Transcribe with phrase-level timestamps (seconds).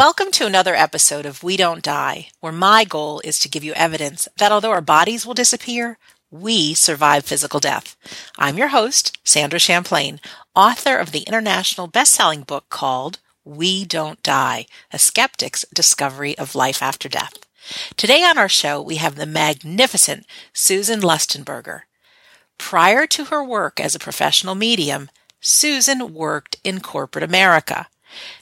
[0.00, 3.74] Welcome to another episode of We Don't Die, where my goal is to give you
[3.74, 5.98] evidence that although our bodies will disappear,
[6.30, 7.98] we survive physical death.
[8.38, 10.18] I'm your host, Sandra Champlain,
[10.56, 16.82] author of the international best-selling book called We Don't Die, A Skeptic's Discovery of Life
[16.82, 17.34] After Death.
[17.98, 21.82] Today on our show, we have the magnificent Susan Lustenberger.
[22.56, 25.10] Prior to her work as a professional medium,
[25.42, 27.88] Susan worked in corporate America.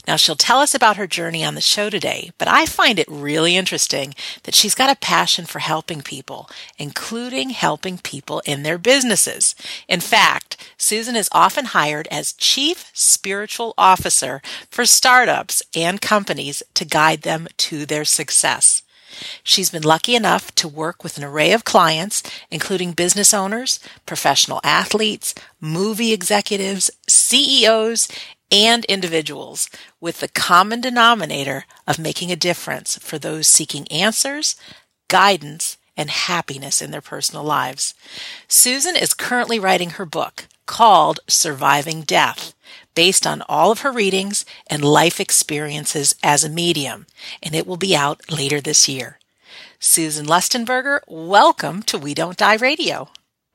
[0.06, 3.06] Now, she'll tell us about her journey on the show today, but I find it
[3.08, 4.14] really interesting
[4.44, 9.54] that she's got a passion for helping people, including helping people in their businesses.
[9.88, 14.40] In fact, Susan is often hired as Chief Spiritual Officer
[14.70, 18.82] for startups and companies to guide them to their success.
[19.42, 24.60] She's been lucky enough to work with an array of clients, including business owners, professional
[24.62, 28.08] athletes, movie executives, CEOs,
[28.50, 29.68] and individuals
[30.00, 34.56] with the common denominator of making a difference for those seeking answers,
[35.08, 37.94] guidance, and happiness in their personal lives.
[38.46, 42.54] Susan is currently writing her book called Surviving Death,
[42.94, 47.06] based on all of her readings and life experiences as a medium,
[47.42, 49.18] and it will be out later this year.
[49.80, 53.08] Susan Lustenberger, welcome to We Don't Die Radio.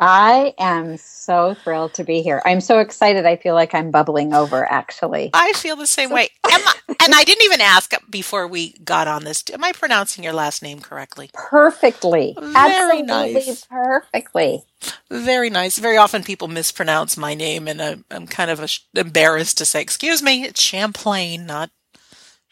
[0.05, 2.41] I am so thrilled to be here.
[2.45, 3.25] I'm so excited.
[3.25, 5.29] I feel like I'm bubbling over, actually.
[5.33, 6.27] I feel the same way.
[6.43, 9.45] I, and I didn't even ask before we got on this.
[9.53, 11.29] Am I pronouncing your last name correctly?
[11.33, 12.35] Perfectly.
[12.37, 13.65] Very Absolutely nice.
[13.65, 14.63] perfectly.
[15.09, 15.77] Very nice.
[15.77, 19.81] Very often people mispronounce my name, and I'm, I'm kind of ash- embarrassed to say,
[19.81, 21.71] "Excuse me, it's Champlain, not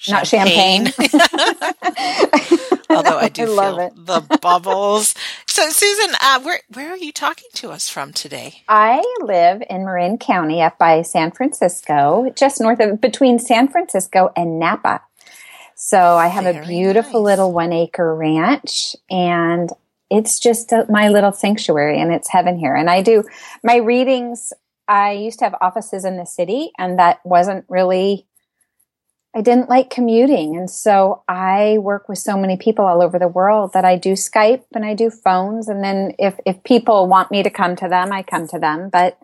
[0.07, 0.93] Not champagne.
[2.95, 4.05] Although I do I love feel it.
[4.05, 5.15] the bubbles.
[5.47, 8.63] So, Susan, uh, where where are you talking to us from today?
[8.67, 14.31] I live in Marin County up by San Francisco, just north of between San Francisco
[14.35, 15.01] and Napa.
[15.83, 17.31] So I have a beautiful nice.
[17.31, 19.67] little one acre ranch and
[20.11, 22.75] it's just a, my little sanctuary and it's heaven here.
[22.75, 23.23] And I do
[23.63, 24.53] my readings.
[24.87, 28.27] I used to have offices in the city and that wasn't really,
[29.33, 30.57] I didn't like commuting.
[30.57, 34.13] And so I work with so many people all over the world that I do
[34.13, 35.69] Skype and I do phones.
[35.69, 38.89] And then if, if people want me to come to them, I come to them.
[38.89, 39.17] But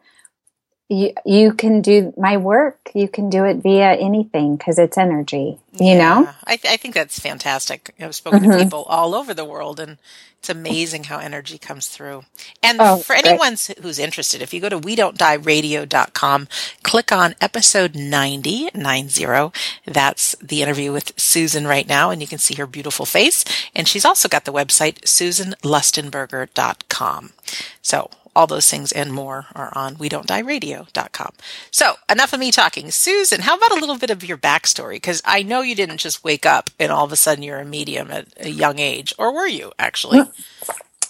[0.89, 2.89] you, you can do my work.
[2.93, 6.21] You can do it via anything because it's energy, you know?
[6.23, 7.93] Yeah, I, I think that's fantastic.
[7.99, 8.63] I've spoken to Mhm.
[8.63, 9.97] people all over the world, and
[10.39, 12.23] it's amazing how energy comes through.
[12.63, 16.47] And Oh, for anyone who's interested, if you go to we don't die radio.com,
[16.83, 19.51] click on episode 90, 90.
[19.85, 23.43] That's the interview with Susan right now, and you can see her beautiful face.
[23.75, 27.33] And she's also got the website susanlustenberger.com.
[27.81, 31.31] So all those things and more are on we don't die radio.com.
[31.71, 32.91] So enough of me talking.
[32.91, 34.97] Susan, how about a little bit of your backstory?
[34.97, 37.65] Because I know you didn't just wake up and all of a sudden you're a
[37.65, 40.19] medium at a young age, or were you actually?
[40.19, 40.31] Mm.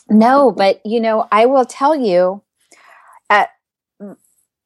[0.09, 2.41] No, but you know, I will tell you,
[3.29, 3.49] at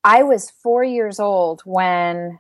[0.04, 2.38] I was four years old when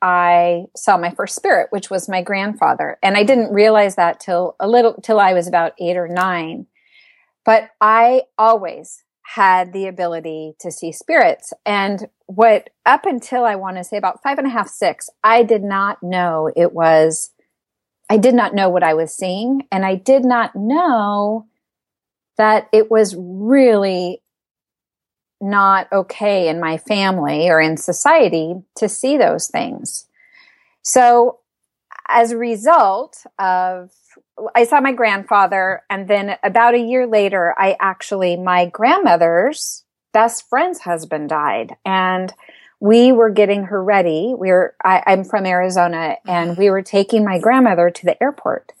[0.00, 4.54] I saw my first spirit, which was my grandfather, and I didn't realize that till
[4.60, 6.66] a little till I was about eight or nine.
[7.44, 9.02] But I always
[9.34, 14.22] had the ability to see spirits, and what up until I want to say about
[14.22, 17.30] five and a half, six, I did not know it was.
[18.08, 21.46] I did not know what I was seeing, and I did not know
[22.38, 24.22] that it was really
[25.42, 30.06] not okay in my family or in society to see those things.
[30.80, 31.40] So,
[32.08, 33.90] as a result of,
[34.54, 40.48] I saw my grandfather, and then about a year later, I actually, my grandmother's best
[40.48, 41.76] friend's husband died.
[41.84, 42.32] And
[42.80, 44.34] we were getting her ready.
[44.36, 48.72] We were, I, I'm from Arizona, and we were taking my grandmother to the airport.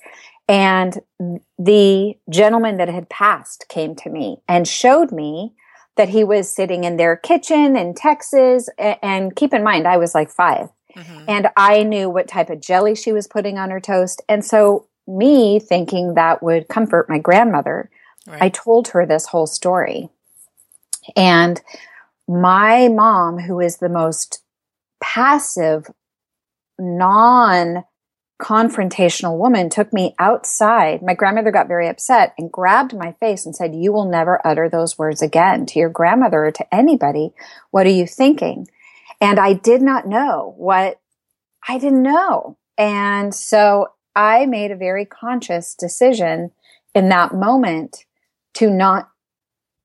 [0.48, 0.98] And
[1.58, 5.54] the gentleman that had passed came to me and showed me
[5.96, 8.70] that he was sitting in their kitchen in Texas.
[8.78, 11.24] And keep in mind, I was like five Mhm.
[11.28, 14.22] and I knew what type of jelly she was putting on her toast.
[14.28, 17.90] And so, me thinking that would comfort my grandmother,
[18.28, 18.42] Right.
[18.42, 20.10] I told her this whole story.
[21.16, 21.60] And
[22.28, 24.42] my mom, who is the most
[25.00, 25.86] passive,
[26.78, 27.84] non
[28.40, 31.02] confrontational woman, took me outside.
[31.02, 34.68] My grandmother got very upset and grabbed my face and said, You will never utter
[34.68, 37.32] those words again to your grandmother or to anybody.
[37.70, 38.68] What are you thinking?
[39.20, 41.00] And I did not know what
[41.66, 42.58] I didn't know.
[42.76, 46.50] And so I made a very conscious decision
[46.92, 48.04] in that moment
[48.54, 49.10] to not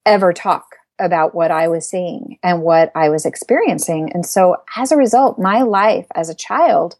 [0.07, 4.11] ever talk about what I was seeing and what I was experiencing.
[4.11, 6.95] And so as a result, my life as a child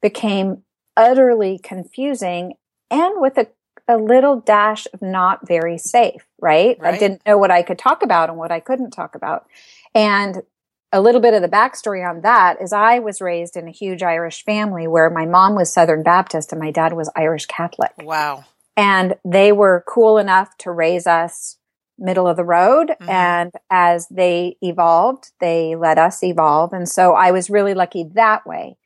[0.00, 0.62] became
[0.96, 2.54] utterly confusing
[2.92, 3.48] and with a,
[3.88, 6.78] a little dash of not very safe, right?
[6.78, 6.94] Right.
[6.94, 9.46] I didn't know what I could talk about and what I couldn't talk about.
[9.96, 10.42] And
[10.92, 14.02] a little bit of the backstory on that is I was raised in a huge
[14.02, 17.92] Irish family where my mom was Southern Baptist and my dad was Irish Catholic.
[18.02, 18.44] Wow.
[18.76, 21.58] And they were cool enough to raise us
[21.98, 22.94] middle of the road.
[23.00, 23.08] Mhm.
[23.08, 26.72] And as they evolved, they let us evolve.
[26.72, 28.76] And so I was really lucky that way.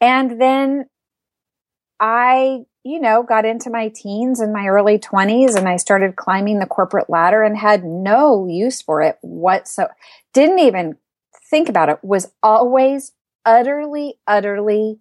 [0.00, 0.86] And then
[1.98, 6.58] I, you know, got into my teens and my early 20s and I started climbing
[6.58, 9.96] the corporate ladder and had no use for it whatsoever.
[10.34, 10.98] Didn't even
[11.50, 13.12] think about it, was always
[13.44, 14.98] utterly, utterly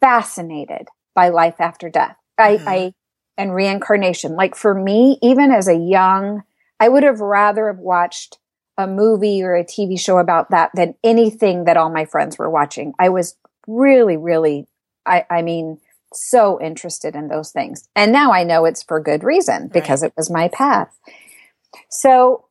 [0.00, 2.16] fascinated by life after death.
[2.38, 2.62] I, Mhm.
[2.66, 2.94] I,
[3.38, 4.34] and reincarnation.
[4.36, 6.42] Like for me, even as a young,
[6.80, 8.38] I would have rather have watched
[8.78, 12.50] a movie or a TV show about that than anything that all my friends were
[12.50, 12.92] watching.
[12.98, 13.36] I was
[13.66, 14.66] really, really,
[15.06, 15.78] I, I mean,
[16.12, 17.88] so interested in those things.
[17.96, 20.94] And now I know it's for good reason because it was my path.
[21.90, 22.45] So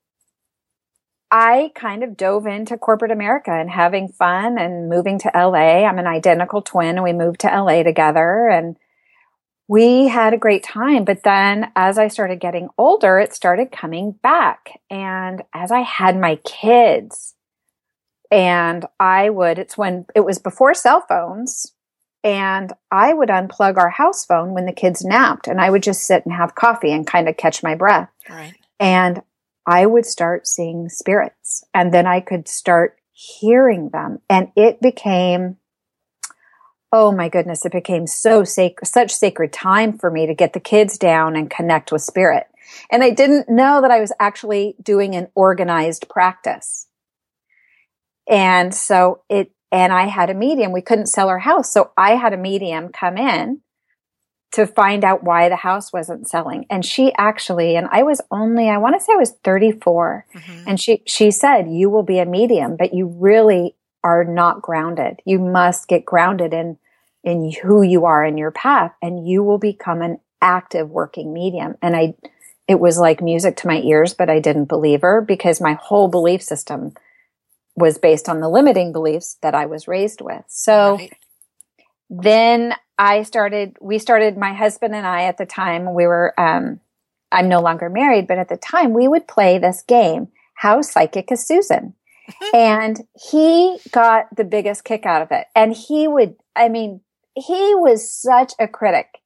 [1.37, 5.83] I kind of dove into corporate America and having fun and moving to LA.
[5.85, 8.77] I'm an identical twin and we moved to LA together and
[9.67, 11.03] we had a great time.
[11.03, 14.79] But then as I started getting older, it started coming back.
[14.89, 17.35] And as I had my kids,
[18.31, 21.73] and I would, it's when it was before cell phones,
[22.23, 26.03] and I would unplug our house phone when the kids napped, and I would just
[26.03, 28.09] sit and have coffee and kind of catch my breath.
[28.29, 28.53] Right.
[28.79, 29.21] And
[29.65, 34.19] I would start seeing spirits, and then I could start hearing them.
[34.29, 35.57] And it became,
[36.91, 40.59] oh my goodness, it became so sacred, such sacred time for me to get the
[40.59, 42.47] kids down and connect with spirit.
[42.91, 46.87] And I didn't know that I was actually doing an organized practice.
[48.27, 50.71] And so it, and I had a medium.
[50.71, 51.71] We couldn't sell our house.
[51.71, 53.61] So I had a medium come in
[54.51, 56.65] to find out why the house wasn't selling.
[56.69, 60.25] And she actually, and I was only, I want to say I was 34.
[60.33, 60.63] Mhm.
[60.65, 65.21] And she, she said, you will be a medium, but you really are not grounded.
[65.25, 66.77] You must get grounded in,
[67.23, 71.75] in who you are in your path and you will become an active working medium.
[71.81, 72.13] And I,
[72.67, 76.07] it was like music to my ears, but I didn't believe her because my whole
[76.07, 76.93] belief system
[77.75, 80.43] was based on the limiting beliefs that I was raised with.
[80.47, 81.13] So Right.
[82.09, 86.79] then I started, we started, my husband and I at the time, we were, um,
[87.31, 91.31] I'm no longer married, but at the time we would play this game, How Psychic
[91.31, 91.93] is Susan?
[92.53, 95.47] and he got the biggest kick out of it.
[95.55, 97.01] And he would, I mean,
[97.35, 99.19] he was such a critic.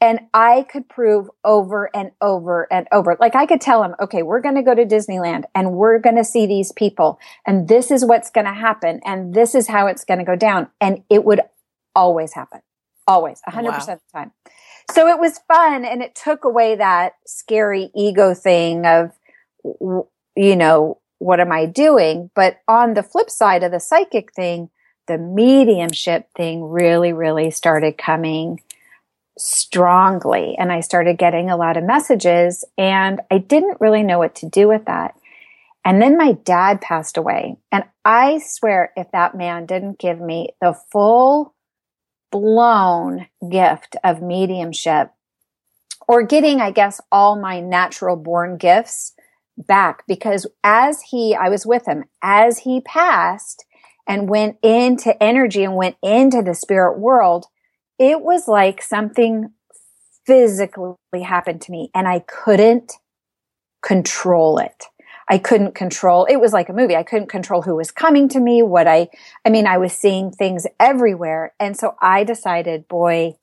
[0.00, 3.16] And I could prove over and over and over.
[3.18, 6.16] Like I could tell him, okay, we're going to go to Disneyland and we're going
[6.16, 9.86] to see these people and this is what's going to happen and this is how
[9.86, 10.68] it's going to go down.
[10.82, 11.40] And it would
[11.94, 12.60] always happen.
[13.06, 13.40] Always.
[13.48, 13.94] 100% Wow.
[13.94, 14.32] of the time.
[14.90, 19.12] So it was fun and it took away that scary ego thing of,
[19.64, 22.30] you know, what am I doing?
[22.34, 24.70] But on the flip side of the psychic thing,
[25.06, 28.60] the mediumship thing really, really started coming
[29.38, 30.56] strongly.
[30.58, 34.48] And I started getting a lot of messages and I didn't really know what to
[34.48, 35.14] do with that.
[35.84, 37.56] And then my dad passed away.
[37.70, 41.54] And I swear, if that man didn't give me the full
[42.30, 45.10] blown gift of mediumship
[46.08, 49.12] or getting, I guess, all my natural born gifts
[49.56, 53.64] back, because as he, I was with him, as he passed
[54.06, 57.46] and went into energy and went into the spirit world,
[57.98, 59.50] it was like something
[60.26, 62.92] physically happened to me and I couldn't
[63.82, 64.84] control it.
[65.28, 66.24] I couldn't control.
[66.26, 66.94] It was like a movie.
[66.94, 69.08] I couldn't control who was coming to me, what I,
[69.44, 71.52] I mean, I was seeing things everywhere.
[71.58, 73.36] And so I decided, boy,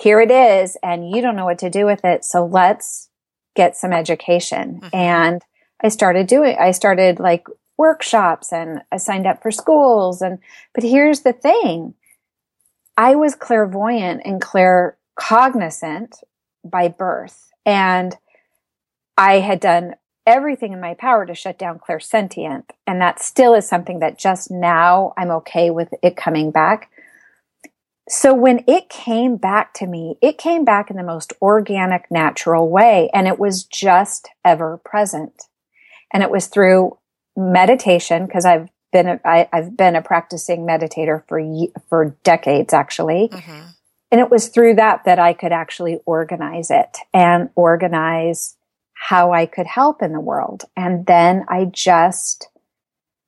[0.00, 0.76] here it is.
[0.82, 2.24] And you don't know what to do with it.
[2.24, 3.10] So let's
[3.54, 4.80] get some education.
[4.80, 4.94] Mhm.
[4.94, 5.42] And
[5.82, 10.22] I started doing, I started like workshops and I signed up for schools.
[10.22, 10.38] And,
[10.74, 11.94] but here's the thing.
[12.96, 16.22] I was clairvoyant and claircognizant
[16.64, 17.52] by birth.
[17.66, 18.16] And
[19.16, 19.94] I had done
[20.28, 22.64] everything in my power to shut down clairsentient.
[22.86, 26.90] And that still is something that just now I'm okay with it coming back.
[28.08, 32.68] So when it came back to me, it came back in the most organic, natural
[32.68, 33.10] way.
[33.12, 35.44] And it was just ever present.
[36.12, 36.98] And it was through
[37.36, 41.40] meditation because I've been, a, I, I've been a practicing meditator for,
[41.88, 43.28] for decades actually.
[43.32, 43.74] Mhm.
[44.10, 48.56] And it was through that that I could actually organize it and organize
[49.00, 50.64] how I could help in the world.
[50.76, 52.48] And then I just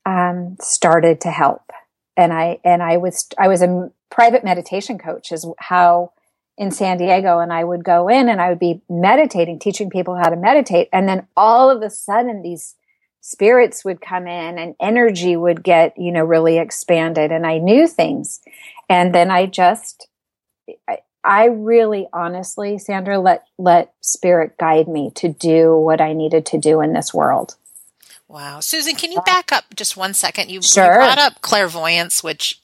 [0.05, 1.71] um, started to help.
[2.17, 6.13] And I and I was I was a private meditation coach is how
[6.59, 10.17] in San Diego and I would go in and I would be meditating, teaching people
[10.17, 10.89] how to meditate.
[10.93, 12.75] And then all of a sudden these
[13.23, 17.87] spirits would come in and energy would get, you know, really expanded and I knew
[17.87, 18.41] things.
[18.89, 20.09] And then I just,
[21.23, 26.59] I really honestly, Sandra, let, let spirit guide me to do what I needed to
[26.59, 27.57] do in this world.
[28.29, 28.61] Wow.
[28.61, 30.51] Susan, can you back up just one second?
[30.51, 30.85] You, sure.
[30.85, 32.61] you brought up clairvoyance, which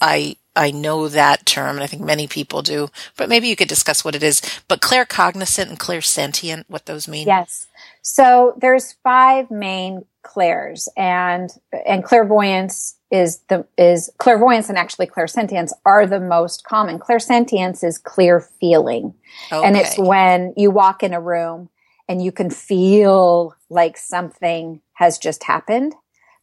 [0.00, 3.68] I I know that term, and I think many people do, but maybe you could
[3.68, 4.40] discuss what it is.
[4.68, 7.26] But claircognizant and clairsentient, what those mean?
[7.26, 7.66] Yes.
[8.00, 11.50] So there's five main clairs, and
[11.86, 16.98] and clairvoyance is the is clairvoyance and actually clairsentience are the most common.
[16.98, 19.14] Clairsentience is clear feeling,
[19.52, 19.66] okay.
[19.66, 21.68] and it's when you walk in a room
[22.08, 25.94] and you can feel like something has just happened,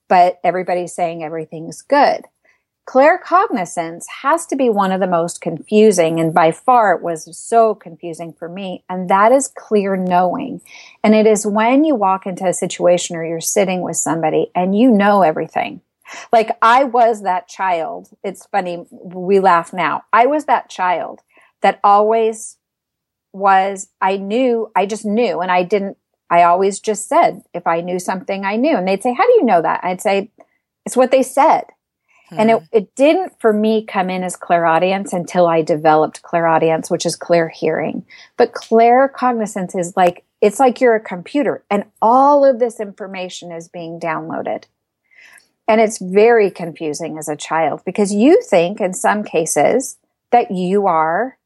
[0.07, 2.25] but everybody's saying everything's good.
[2.85, 7.73] Claircognizance has to be one of the most confusing, and by far it was so
[7.73, 8.83] confusing for me.
[8.89, 10.61] And that is clear knowing.
[11.03, 14.77] And it is when you walk into a situation or you're sitting with somebody and
[14.77, 15.81] you know everything.
[16.31, 18.09] Like I was that child.
[18.23, 18.85] It's funny.
[18.91, 20.03] We laugh now.
[20.11, 21.21] I was that child
[21.61, 22.57] that always
[23.31, 25.97] was, I knew, I just knew, and I didn't,
[26.29, 28.75] I always just said, if I knew something, I knew.
[28.75, 29.81] And they'd say, How do you know that?
[29.83, 30.31] I'd say,
[30.85, 31.63] It's what they said.
[32.33, 32.39] Hmm.
[32.39, 32.65] And it, hmm.
[32.71, 37.49] it didn't for me come in as clairaudience until I developed clairaudience, which is clear
[37.49, 38.05] hearing.
[38.37, 43.67] But claircognizance is like, it's like you're a computer and all of this information is
[43.67, 44.65] being downloaded.
[45.67, 49.97] And it's very confusing as a child because you think in some cases
[50.31, 51.37] that you are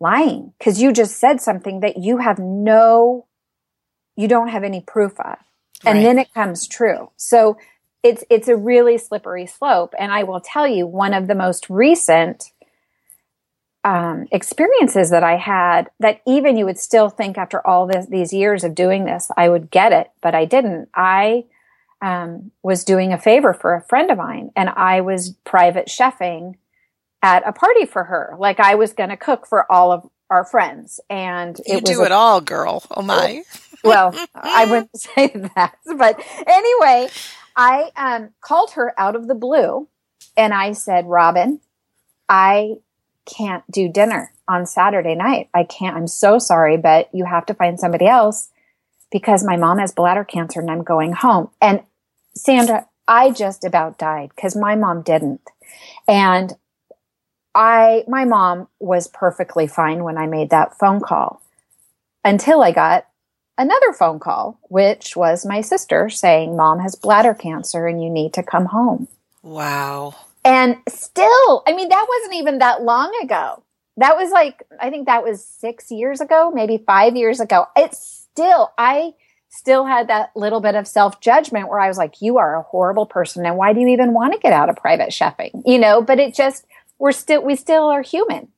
[0.00, 3.26] lying because you just said something that you have no,
[4.16, 5.38] you don't have any proof of.
[5.86, 6.04] And right.
[6.04, 7.10] then it comes true.
[7.16, 7.56] So
[8.02, 9.94] it's, it's a really slippery slope.
[9.98, 12.52] And I will tell you one of the most recent
[13.84, 18.32] um, experiences that I had that even you would still think after all this, these
[18.32, 20.88] years of doing this, I would get it, but I didn't.
[20.94, 21.44] I
[22.00, 26.54] um, was doing a favor for a friend of mine and I was private chefing
[27.22, 28.36] at a party for her.
[28.38, 31.90] Like I was going to cook for all of our friends, and it was.
[31.90, 32.82] you do it a, all, girl.
[32.90, 33.42] Oh my.
[33.82, 37.08] well, I wouldn't say that, but anyway,
[37.58, 39.88] I um, called her out of the blue,
[40.36, 41.60] and I said, "Robin,
[42.28, 42.76] I
[43.26, 45.50] can't do dinner on Saturday night.
[45.52, 45.96] I can't.
[45.96, 48.48] I'm so sorry, but you have to find somebody else."
[49.10, 51.50] Because my mom has bladder cancer and I'm going home.
[51.62, 51.82] And
[52.34, 55.40] Sandra, I just about died because my mom didn't.
[56.06, 56.52] And
[57.54, 61.40] I, my mom was perfectly fine when I made that phone call
[62.22, 63.06] until I got
[63.58, 68.32] another phone call, which was my sister saying, Mom has bladder cancer and you need
[68.34, 69.08] to come home.
[69.42, 70.14] Wow.
[70.44, 73.62] And still, I mean, that wasn't even that long ago.
[73.96, 77.66] That was like, I think that was six years ago, maybe five years ago.
[77.76, 77.98] It's
[78.32, 79.14] still, I
[79.48, 82.62] still had that little bit of self judgment where I was like, you are a
[82.62, 83.44] horrible person.
[83.44, 85.62] And why do you even want to get out of private chefing?
[85.66, 86.64] You know, but it just,
[86.98, 88.48] we're still we still are human.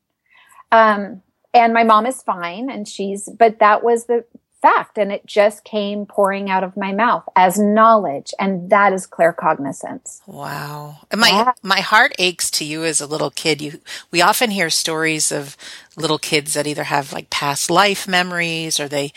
[0.73, 4.25] Um, and my mom is fine, and she's but that was the
[4.61, 9.07] fact, and it just came pouring out of my mouth as knowledge, and that is
[9.07, 10.21] claircognizance.
[10.27, 11.53] Wow, and my yeah.
[11.63, 13.61] my heart aches to you as a little kid.
[13.61, 15.57] You we often hear stories of
[15.97, 19.13] little kids that either have like past life memories or they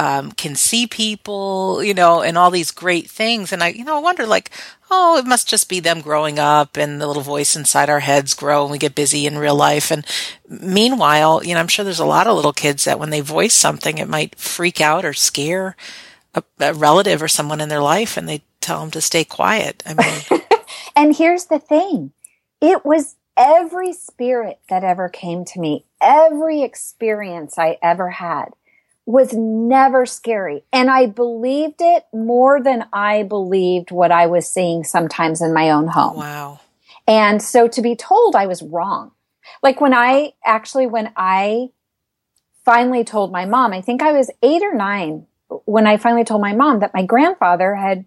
[0.00, 3.52] um, can see people, you know, and all these great things.
[3.52, 4.50] And I, you know, I wonder like,
[4.90, 8.32] oh, it must just be them growing up and the little voice inside our heads
[8.32, 9.90] grow and we get busy in real life.
[9.90, 10.06] And
[10.48, 13.52] meanwhile, you know, I'm sure there's a lot of little kids that when they voice
[13.52, 15.76] something, it might freak out or scare
[16.34, 19.82] a, a relative or someone in their life and they tell them to stay quiet.
[19.84, 20.40] I mean,
[20.96, 22.12] and here's the thing.
[22.62, 28.54] It was every spirit that ever came to me, every experience I ever had
[29.06, 30.64] was never scary.
[30.72, 35.70] And I believed it more than I believed what I was seeing sometimes in my
[35.70, 36.16] own home.
[36.16, 36.60] Wow.
[37.06, 39.12] And so to be told I was wrong.
[39.62, 41.70] Like when I actually, when I
[42.64, 45.26] finally told my mom, I think I was eight or nine
[45.64, 48.04] when I finally told my mom that my grandfather had,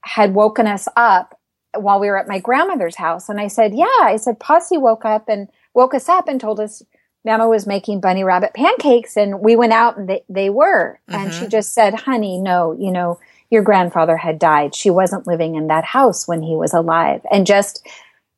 [0.00, 1.38] had woken us up
[1.72, 3.28] while we were at my grandmother's house.
[3.28, 6.58] And I said, yeah, I said, Posse woke up and woke us up and told
[6.58, 6.82] us
[7.26, 11.00] Mama was making bunny rabbit pancakes and we went out and they, they were.
[11.10, 11.20] Mm-hmm.
[11.20, 11.50] And she mm-hmm.
[11.50, 13.18] just said, honey, no, you know,
[13.50, 14.74] your grandfather had died.
[14.74, 17.20] She wasn't living in that house when he was alive.
[17.30, 17.86] And just,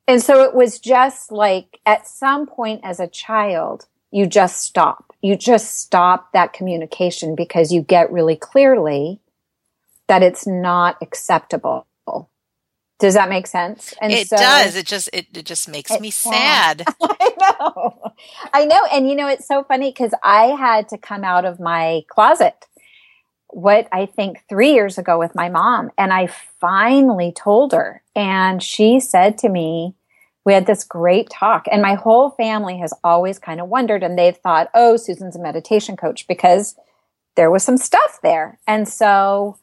[0.07, 5.13] and so it was just like at some point as a child, you just stop.
[5.21, 9.19] You just stop that communication because you get really clearly
[10.07, 11.85] that it's not acceptable
[12.99, 13.93] Does that make sense?
[14.01, 14.75] And it so, does.
[14.75, 16.79] It just it, it just makes me sad.
[16.85, 16.95] sad.
[17.01, 18.13] I know.
[18.53, 18.85] I know.
[18.91, 22.65] And you know, it's so funny because I had to come out of my closet
[23.51, 25.89] what I think three years ago with my mom.
[25.97, 28.03] And I finally told her.
[28.15, 29.95] And she said to me,
[30.45, 31.65] we had this great talk.
[31.71, 35.41] And my whole family has always kind of wondered and they've thought, oh, Susan's a
[35.41, 36.75] meditation coach because
[37.35, 38.59] there was some stuff there.
[38.67, 39.57] And so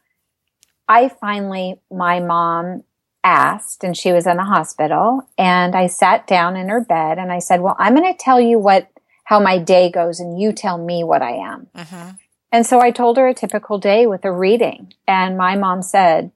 [0.89, 2.83] I finally, my mom
[3.27, 7.33] asked, and she was in the hospital, and I sat down in her bed and
[7.33, 8.89] I said, Well, I'm going to tell you what,
[9.25, 11.67] how my day goes, and you tell me what I am.
[11.77, 12.11] Mm-hmm.
[12.53, 16.31] And so I told her a typical day with a reading, and my mom said,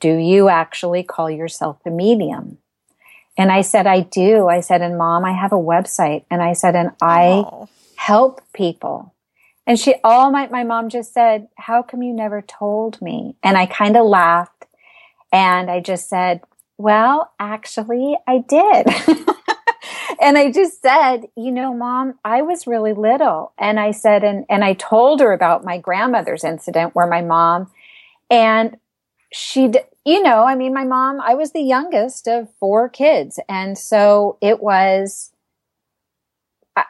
[0.00, 2.58] Do you actually call yourself a medium?
[3.36, 4.48] And I said, I do.
[4.48, 6.24] I said, and mom, I have a website.
[6.30, 7.68] And I said, and I oh.
[7.96, 9.14] help people.
[9.66, 13.36] And she, all my, my mom just said, how come you never told me?
[13.42, 14.61] And I kind of laughed
[15.32, 16.42] and I just said,
[16.76, 18.86] well, actually, I did.
[20.20, 23.52] and I just said, you know, mom, I was really little.
[23.58, 27.70] And I said, and, and I told her about my grandmother's incident where my mom,
[28.30, 28.76] and
[29.32, 29.72] she,
[30.04, 33.40] you know, I mean, my mom, I was the youngest of four kids.
[33.48, 35.30] And so it was,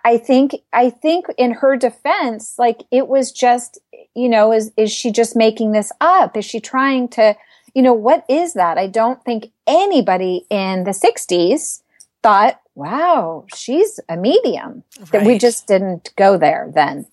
[0.04, 3.78] I think, I think in her defense, like it was just,
[4.14, 6.36] you know, is, is she just making this up?
[6.36, 7.36] Is she trying to,
[7.74, 8.78] you know, what is that?
[8.78, 11.82] I don't think anybody in the 60s
[12.22, 14.84] thought, wow, she's a medium.
[14.98, 15.10] Right.
[15.12, 17.06] That we just didn't go there then.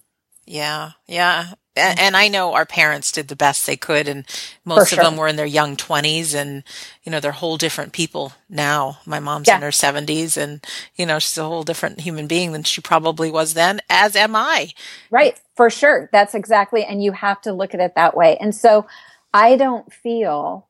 [0.45, 1.53] Yeah, yeah.
[1.75, 2.05] And, mm-hmm.
[2.07, 4.25] and, I know our parents did the best they could, and
[4.65, 4.99] most sure.
[4.99, 6.63] of them were in their young 20s, and,
[7.03, 8.97] you know, they're whole different people now.
[9.05, 9.57] My mom's yeah.
[9.57, 13.29] in her 70s, and, you know, she's a whole different human being than she probably
[13.29, 14.71] was then, as am I.
[15.11, 16.09] Right, for sure.
[16.11, 18.35] That's exactly, and you have to look at it that way.
[18.37, 18.87] And so
[19.33, 20.67] I don't feel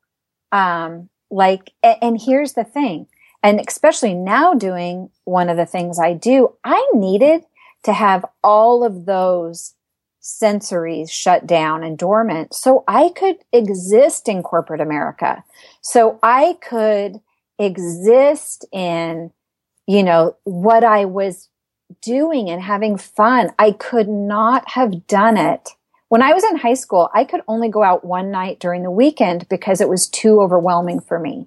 [0.52, 3.06] um, like, and here's the thing,
[3.42, 7.44] and especially now doing one of the things I do, I needed
[7.84, 9.74] to have all of those
[10.22, 15.42] sensories shut down and dormant so I could exist in corporate America.
[15.80, 17.20] So I could
[17.58, 19.32] exist in,
[19.86, 21.48] you know, what I was
[22.02, 23.50] doing and having fun.
[23.58, 25.70] I could not have done it
[26.10, 28.90] when I was in high school, I could only go out one night during the
[28.90, 31.46] weekend because it was too overwhelming for me.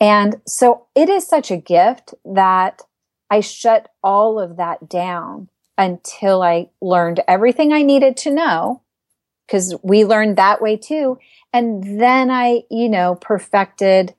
[0.00, 2.82] And so it is such a gift that
[3.30, 8.82] I shut all of that down until I learned everything I needed to know
[9.44, 11.18] because we learned that way too.
[11.52, 14.14] And then I, you know, perfected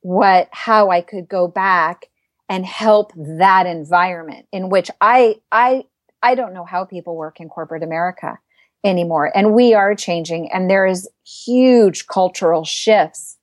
[0.00, 2.06] what, how I could go back
[2.48, 5.84] and help that environment in which I, I,
[6.20, 8.40] I don't know how people work in corporate America
[8.84, 9.30] anymore.
[9.34, 13.38] And we are changing and there is huge cultural shifts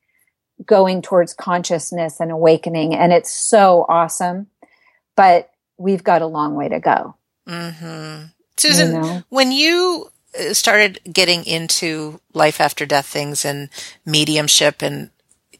[0.65, 2.93] going towards consciousness and awakening.
[2.93, 4.47] And it's so awesome,
[5.15, 7.15] but we've got a long way to go.
[7.47, 8.25] Mm-hmm.
[8.58, 9.23] Susan, you know?
[9.30, 13.69] when you uh, started getting into life after death things and
[14.06, 15.10] mediumship and,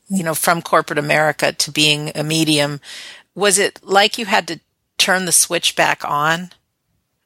[0.10, 2.82] you know, from corporate America to being a medium,
[3.36, 4.60] was it like you had to
[4.98, 6.52] turn the switch back on?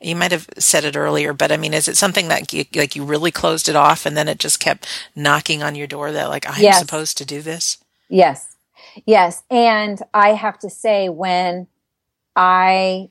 [0.03, 2.95] You might have said it earlier, but I mean, is it something that you, like
[2.95, 6.29] you really closed it off and then it just kept knocking on your door that
[6.29, 6.79] like I'm yes.
[6.79, 7.77] supposed to do this?
[8.09, 8.55] Yes.
[9.05, 9.43] Yes.
[9.49, 11.67] And I have to say when
[12.35, 13.09] I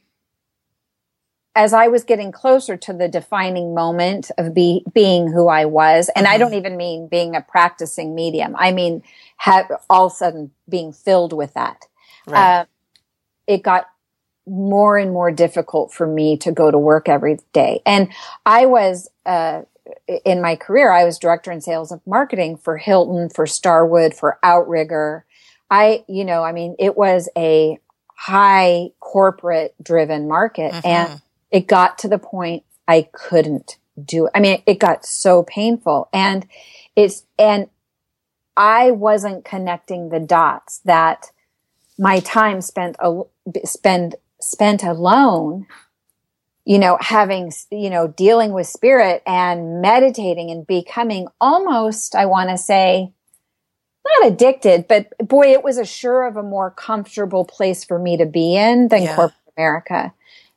[1.54, 6.08] as I was getting closer to the defining moment of be, being who I was,
[6.16, 6.34] and mm-hmm.
[6.34, 8.56] I don't even mean being a practicing medium.
[8.56, 9.02] I mean,
[9.36, 11.86] have all of a sudden being filled with that.
[12.26, 12.60] Right.
[12.60, 12.64] Uh,
[13.46, 13.88] it got
[14.46, 17.80] more and more difficult for me to go to work every day.
[17.86, 18.08] And
[18.44, 19.62] I was, uh,
[20.24, 24.38] in my career, I was director in sales and marketing for Hilton, for Starwood, for
[24.42, 25.24] Outrigger.
[25.70, 27.78] I, you know, I mean, it was a
[28.14, 30.86] high corporate driven market mm-hmm.
[30.86, 34.32] and it got to the point I couldn't do it.
[34.34, 36.46] I mean, it got so painful and
[36.94, 37.68] it's, and
[38.56, 41.30] I wasn't connecting the dots that
[41.98, 43.22] my time spent, a,
[43.64, 45.66] spend spent alone,
[46.64, 52.50] you know, having, you know, dealing with spirit and meditating and becoming almost, I want
[52.50, 53.12] to say,
[54.04, 58.16] not addicted, but boy, it was a sure of a more comfortable place for me
[58.16, 59.14] to be in than yeah.
[59.14, 60.12] corporate America.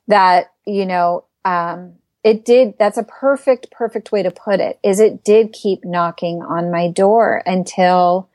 [0.08, 1.94] That, you know, um,
[2.24, 6.42] it did, that's a perfect, perfect way to put it, is it did keep knocking
[6.42, 8.28] on my door until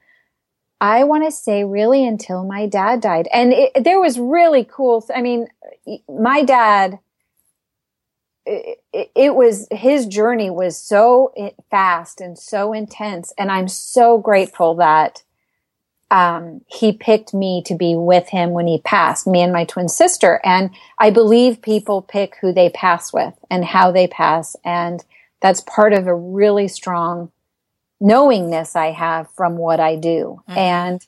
[0.82, 3.28] I want to say really until my dad died.
[3.32, 5.06] And it, there was really cool.
[5.16, 5.48] I mean,
[6.10, 6.98] my dad,
[8.48, 11.34] it, it, was his journey was so
[11.70, 13.32] fast and so intense.
[13.38, 15.22] And I'm so grateful that
[16.10, 19.88] um, he picked me to be with him when he passed, me and my twin
[19.88, 20.42] sister.
[20.44, 24.56] And I believe people pick who they pass with and how they pass.
[24.66, 25.06] And
[25.42, 27.32] that's part of a really strong
[28.02, 30.42] knowingness I have from what I do.
[30.50, 30.58] Mm-hmm.
[30.58, 31.08] And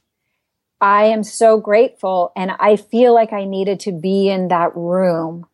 [0.79, 2.31] I am so grateful.
[2.35, 5.47] And I feel like I needed to be in that room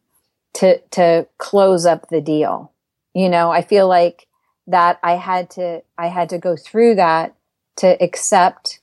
[0.54, 2.72] to, to close up the deal.
[3.14, 4.28] You know, I feel like
[4.68, 7.34] that I had to, I had to go through that
[7.78, 8.82] to accept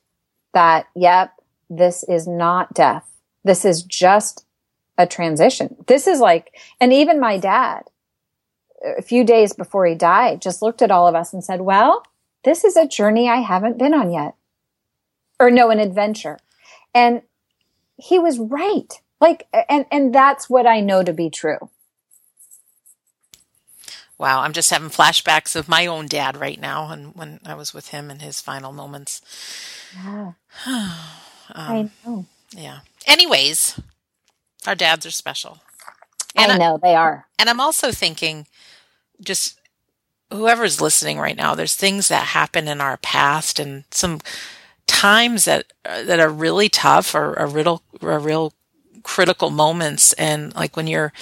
[0.55, 1.33] that, yep,
[1.69, 3.09] this is not death.
[3.45, 4.45] This is just
[4.99, 5.77] a transition.
[5.87, 7.83] This is like, and even my dad,
[8.97, 12.03] a few days before he died, just looked at all of us and said, well,
[12.47, 14.37] this is a journey I haven't been on yet.
[15.41, 16.39] Or no, an adventure.
[16.95, 17.23] And
[17.97, 18.91] he was right.
[19.21, 21.71] Like, and, and that's what I know to be true.
[24.17, 27.75] Wow, I'm just having flashbacks of my own dad right now and when I was
[27.75, 29.21] with him in his final moments.
[29.95, 30.33] Yeah.
[30.67, 30.93] um,
[31.55, 32.27] I know.
[32.57, 32.79] Yeah.
[33.07, 33.79] Anyways,
[34.69, 35.59] our dads are special.
[36.37, 37.27] And I know I, they are.
[37.41, 38.47] And I'm also thinking,
[39.21, 39.56] just
[40.33, 44.21] whoever's listening right now, there's things that happen in our past and some
[44.87, 48.53] times that that are really tough or are real, are real
[49.03, 50.13] critical moments.
[50.15, 51.13] And like when you're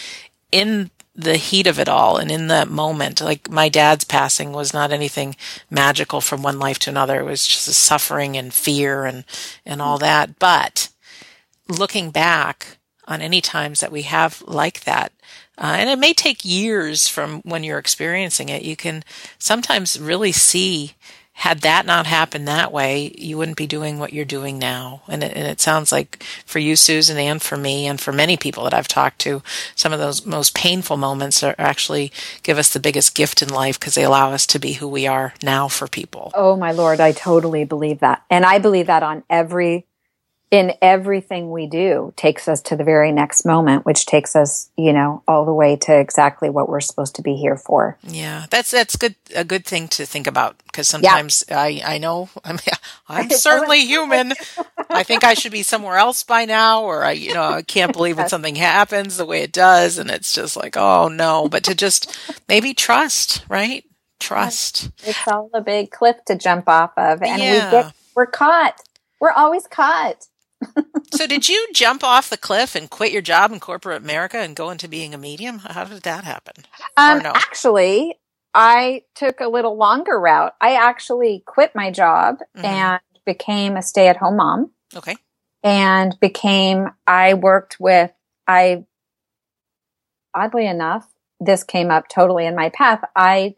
[0.52, 4.74] in the heat of it all and in that moment like my dad's passing was
[4.74, 5.36] not anything
[5.70, 9.24] magical from one life to another it was just a suffering and fear and
[9.64, 10.88] and all that but
[11.68, 15.12] looking back on any times that we have like that
[15.58, 19.04] uh, and it may take years from when you're experiencing it you can
[19.38, 20.94] sometimes really see
[21.36, 25.02] had that not happened that way, you wouldn't be doing what you're doing now.
[25.08, 28.36] And it, and it, sounds like for you, Susan, and for me, and for many
[28.36, 29.42] people that I've talked to,
[29.74, 32.12] some of those most painful moments are actually
[32.44, 35.08] give us the biggest gift in life because they allow us to be who we
[35.08, 36.30] are now for people.
[36.34, 38.22] Oh, my Lord, I totally believe that.
[38.30, 39.86] And I believe that on every
[40.54, 44.92] in everything we do takes us to the very next moment, which takes us, you
[44.92, 47.98] know, all the way to exactly what we're supposed to be here for.
[48.04, 51.58] Yeah, that's that's good a good thing to think about because sometimes yeah.
[51.58, 52.60] I I know I'm
[53.08, 54.34] I'm certainly human.
[54.88, 57.92] I think I should be somewhere else by now, or I you know I can't
[57.92, 61.48] believe when something happens the way it does, and it's just like oh no.
[61.48, 63.84] But to just maybe trust, right?
[64.20, 64.92] Trust.
[65.02, 67.64] It's all a big cliff to jump off of, and yeah.
[67.64, 68.80] we get we're caught.
[69.18, 70.28] We're always caught
[71.12, 74.56] so did you jump off the cliff and quit your job in corporate America and
[74.56, 75.58] go into being a medium?
[75.58, 76.64] How did that happen?
[76.96, 77.32] Um, no?
[77.34, 78.18] Actually,
[78.54, 80.54] I took a little longer route.
[80.60, 82.64] I actually quit my job mm-hmm.
[82.64, 84.70] and became a stay at home mom.
[84.94, 85.16] Okay.
[85.62, 88.12] And became, I worked with,
[88.46, 88.84] I,
[90.34, 91.06] oddly enough,
[91.40, 93.00] this came up totally in my path.
[93.16, 93.56] I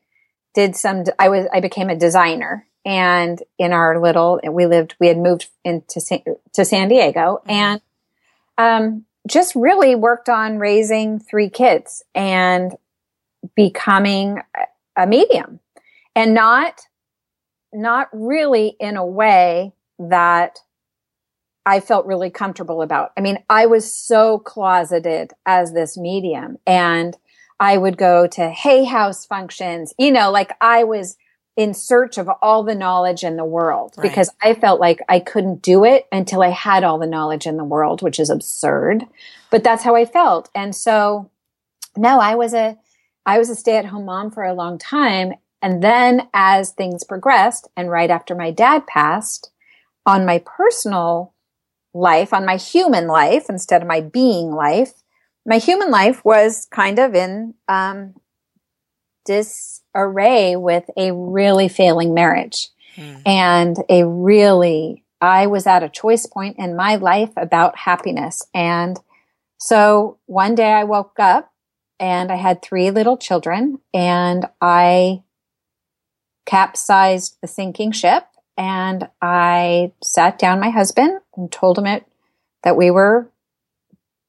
[0.54, 5.08] did some, I was, I became a designer and in our little we lived we
[5.08, 6.00] had moved into
[6.54, 7.50] to San Diego mm-hmm.
[7.50, 7.80] and
[8.56, 12.72] um, just really worked on raising three kids and
[13.54, 14.40] becoming
[14.96, 15.60] a medium
[16.14, 16.80] and not
[17.72, 20.60] not really in a way that
[21.66, 23.10] I felt really comfortable about.
[23.18, 27.16] I mean, I was so closeted as this medium and
[27.58, 31.16] I would go to Hay House functions, you know, like I was
[31.56, 34.02] in search of all the knowledge in the world right.
[34.02, 37.56] because I felt like I couldn't do it until I had all the knowledge in
[37.56, 39.04] the world, which is absurd.
[39.50, 40.50] But that's how I felt.
[40.54, 41.30] And so
[41.96, 42.76] no, I was a
[43.24, 45.32] I was a stay-at-home mom for a long time.
[45.62, 49.50] And then as things progressed and right after my dad passed,
[50.06, 51.34] on my personal
[51.92, 55.02] life, on my human life instead of my being life,
[55.44, 58.14] my human life was kind of in um,
[59.96, 63.16] disarray with a really failing marriage hmm.
[63.24, 68.42] and a really, I was at a choice point in my life about happiness.
[68.54, 68.98] And
[69.58, 71.52] so one day I woke up
[71.98, 75.22] and I had three little children and I
[76.44, 78.24] capsized the sinking ship
[78.56, 82.04] and I sat down my husband and told him it
[82.62, 83.30] that we were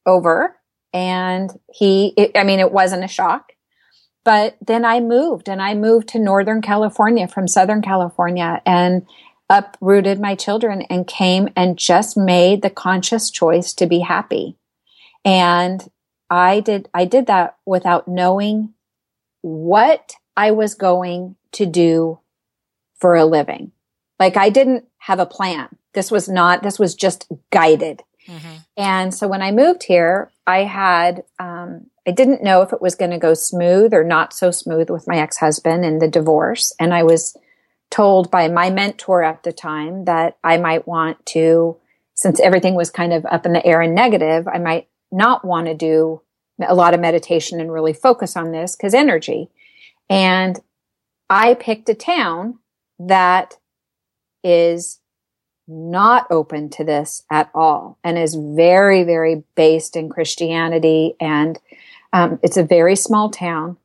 [0.06, 0.56] over
[0.92, 3.52] and he it, I mean it wasn't a shock
[4.24, 9.06] but then I moved and I moved to Northern California from Southern California and
[9.50, 14.56] uprooted my children and came and just made the conscious choice to be happy.
[15.24, 15.88] And
[16.30, 18.74] I did, I did that without knowing
[19.40, 22.20] what I was going to do
[23.00, 23.72] for a living.
[24.18, 25.68] Like I didn't have a plan.
[25.94, 28.02] This was not, this was just guided.
[28.26, 28.56] Mm-hmm.
[28.76, 32.94] And so when I moved here, I had, um, I didn't know if it was
[32.94, 36.72] going to go smooth or not so smooth with my ex husband and the divorce.
[36.80, 37.36] And I was
[37.90, 41.76] told by my mentor at the time that I might want to,
[42.14, 45.66] since everything was kind of up in the air and negative, I might not want
[45.66, 46.22] to do
[46.66, 49.50] a lot of meditation and really focus on this because energy.
[50.08, 50.58] And
[51.28, 52.58] I picked a town
[52.98, 53.58] that
[54.42, 55.00] is
[55.66, 61.14] not open to this at all and is very, very based in Christianity.
[61.20, 61.58] And
[62.12, 63.76] um, it's a very small town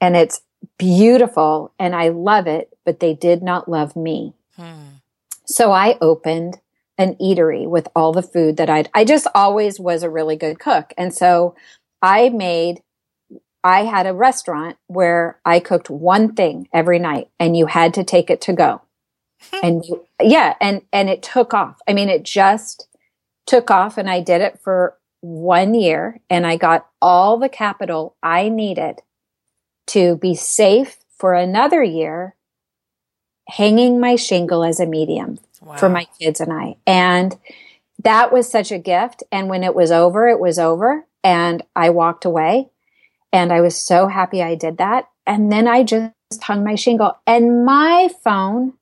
[0.00, 0.42] and it's
[0.78, 4.34] beautiful and I love it, but they did not love me.
[4.56, 4.98] Hmm.
[5.46, 6.58] So I opened
[6.98, 10.58] an eatery with all the food that I'd, I just always was a really good
[10.58, 10.92] cook.
[10.98, 11.54] And so
[12.02, 12.82] I made,
[13.64, 18.04] I had a restaurant where I cooked one thing every night and you had to
[18.04, 18.82] take it to go.
[19.62, 19.82] and
[20.20, 21.78] yeah, and, and it took off.
[21.88, 22.86] I mean, it just
[23.46, 28.16] took off and I did it for one year and I got all the capital
[28.22, 29.02] I needed
[29.88, 32.34] to be safe for another year
[33.48, 35.76] hanging my shingle as a medium wow.
[35.76, 36.76] for my kids and I.
[36.86, 37.36] And
[38.02, 39.22] that was such a gift.
[39.30, 41.04] And when it was over, it was over.
[41.22, 42.70] And I walked away
[43.32, 45.08] and I was so happy I did that.
[45.26, 48.74] And then I just hung my shingle and my phone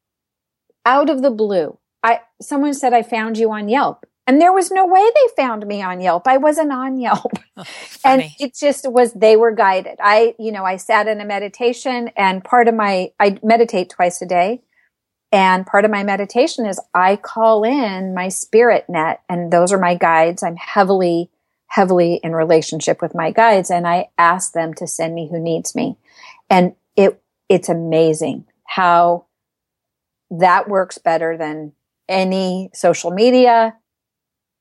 [0.87, 1.79] out of the blue.
[2.03, 4.07] I, someone said, I found you on Yelp.
[4.29, 6.29] And there was no way they found me on Yelp.
[6.29, 7.33] I wasn't on Yelp.
[7.61, 7.64] Oh,
[8.05, 9.97] and it just was, they were guided.
[10.01, 14.23] I, you know, I sat in a meditation and part of my, I meditate twice
[14.23, 14.62] a day.
[15.33, 19.79] And part of my meditation is I call in my spirit net and those are
[19.79, 20.45] my guides.
[20.45, 21.31] I'm heavily,
[21.67, 25.75] heavily in relationship with my guides and I ask them to send me who needs
[25.75, 25.97] me.
[26.49, 29.27] And it, it's amazing how
[30.31, 31.73] that works better than
[32.09, 33.75] any social media,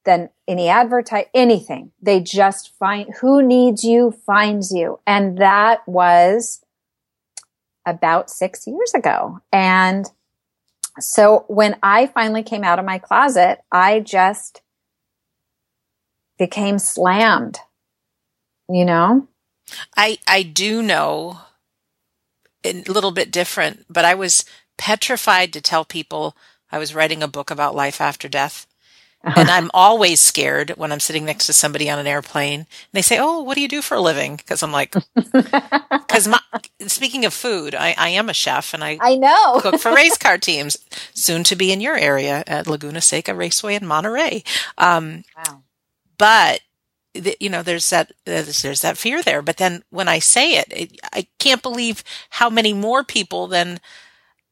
[0.08, 1.92] than any advertise, anything.
[2.02, 5.02] They just find who needs you finds you.
[5.06, 6.64] And that was
[7.86, 9.42] about six years ago.
[9.52, 10.06] And
[11.00, 14.62] so when I finally came out of my closet, I just
[16.40, 17.60] became slammed,
[18.70, 19.28] you know?
[19.98, 21.40] I, I do know
[22.64, 24.46] a little bit different, but I was
[24.78, 26.38] petrified to tell people
[26.72, 28.67] I was writing a book about life after death
[29.36, 33.02] and I'm always scared when I'm sitting next to somebody on an airplane and they
[33.02, 34.36] say, Oh, what do you do for a living?
[34.38, 36.30] Because I'm like, because
[36.88, 39.60] speaking of food, I, I, am a chef and I, I know.
[39.60, 40.78] cook for race car teams
[41.14, 44.44] soon to be in your area at Laguna Seca Raceway in Monterey.
[44.78, 45.64] Um, wow.
[46.18, 46.62] But
[47.40, 49.42] you know, there's that, there's, there's, that fear there.
[49.42, 53.80] But then when I say it, it, I can't believe how many more people than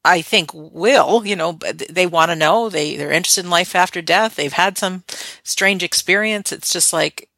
[0.06, 1.58] I think will, you know,
[1.90, 4.36] they want to know, they, they're interested in life after death.
[4.36, 5.04] They've had some
[5.42, 6.52] strange experience.
[6.52, 7.28] It's just like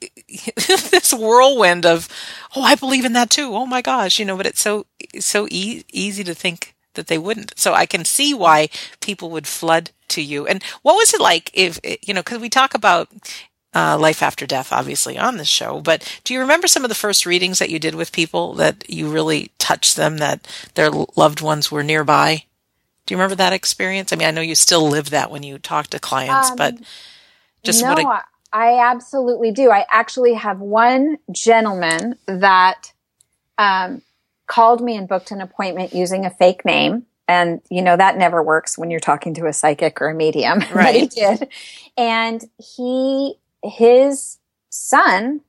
[0.56, 2.08] this whirlwind of,
[2.56, 3.54] oh, I believe in that too.
[3.54, 4.86] Oh my gosh, you know, but it's so,
[5.20, 7.58] so e- easy to think that they wouldn't.
[7.58, 8.68] So I can see why
[9.00, 10.46] people would flood to you.
[10.46, 13.08] And what was it like if, eh, you know, cause we talk about
[13.74, 15.80] uh, life after death, obviously, on this show.
[15.80, 18.88] But do you remember some of the first readings that you did with people that
[18.88, 22.44] you really touched them, that their loved ones were nearby?
[23.06, 24.12] Do you remember that experience?
[24.12, 26.74] I mean, I know you still live that when you talk to clients, um, but
[27.62, 29.70] just no, what I absolutely do.
[29.70, 32.92] I actually have one gentleman that
[33.58, 34.00] um,
[34.46, 37.04] called me and booked an appointment using a fake name.
[37.26, 40.60] And, you know, that never works when you're talking to a psychic or a medium.
[40.72, 40.72] Right.
[40.74, 41.48] but he did.
[41.96, 43.34] And he
[43.64, 44.38] his
[44.70, 45.40] son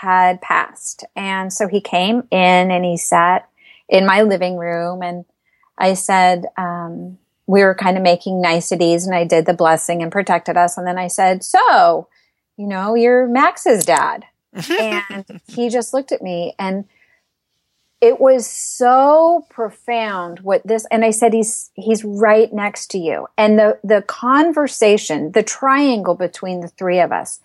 [0.00, 1.04] had passed.
[1.16, 3.48] And so he came in and he sat
[3.88, 5.24] in my living room and
[5.76, 10.10] I said, um, we were kind of making niceties and I did the blessing and
[10.10, 10.78] protected us.
[10.78, 12.08] And then I said, so,
[12.56, 14.24] you know, you're Max's dad.
[14.80, 16.84] and he just looked at me and
[18.00, 23.26] it was so profound what this and i said he's he's right next to you.
[23.38, 27.40] And the the conversation the triangle between the three of us.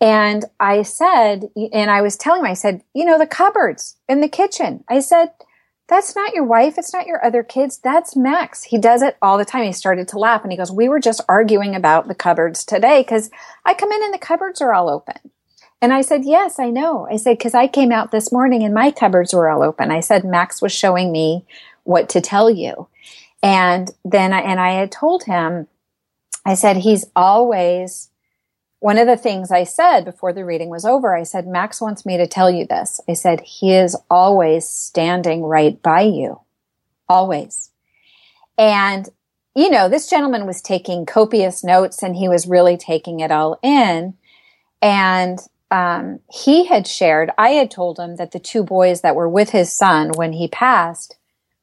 [0.00, 4.20] And i said and i was telling him i said you know the cupboards in
[4.20, 4.84] the kitchen.
[4.88, 5.32] I said
[5.88, 6.78] that's not your wife.
[6.78, 7.78] It's not your other kids.
[7.78, 8.62] That's max.
[8.62, 9.64] He does it all the time.
[9.64, 13.02] He started to laugh and he goes we were just arguing about the cupboards today
[13.02, 13.30] because
[13.64, 15.16] i come in and the cupboards are all open
[15.82, 17.06] and I said, Yes, I know.
[17.10, 19.90] I said, Because I came out this morning and my cupboards were all open.
[19.90, 21.46] I said, Max was showing me
[21.84, 22.88] what to tell you.
[23.42, 25.68] And then I, and I had told him,
[26.44, 28.10] I said, He's always,
[28.78, 32.04] one of the things I said before the reading was over, I said, Max wants
[32.04, 33.00] me to tell you this.
[33.08, 36.40] I said, He is always standing right by you.
[37.08, 37.70] Always.
[38.58, 39.08] And
[39.54, 43.58] you know, this gentleman was taking copious notes and he was really taking it all
[43.62, 44.14] in.
[44.80, 45.40] And
[45.70, 49.50] um, he had shared, I had told him that the two boys that were with
[49.50, 51.16] his son when he passed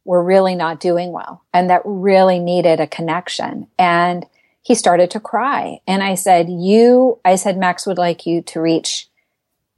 [0.05, 3.67] were really not doing well and that really needed a connection.
[3.77, 4.25] And
[4.61, 5.79] he started to cry.
[5.85, 9.09] And I said, you, I said, Max would like you to reach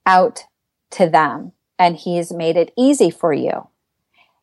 [0.06, 0.46] out
[0.92, 3.68] to them and he's made it easy for you.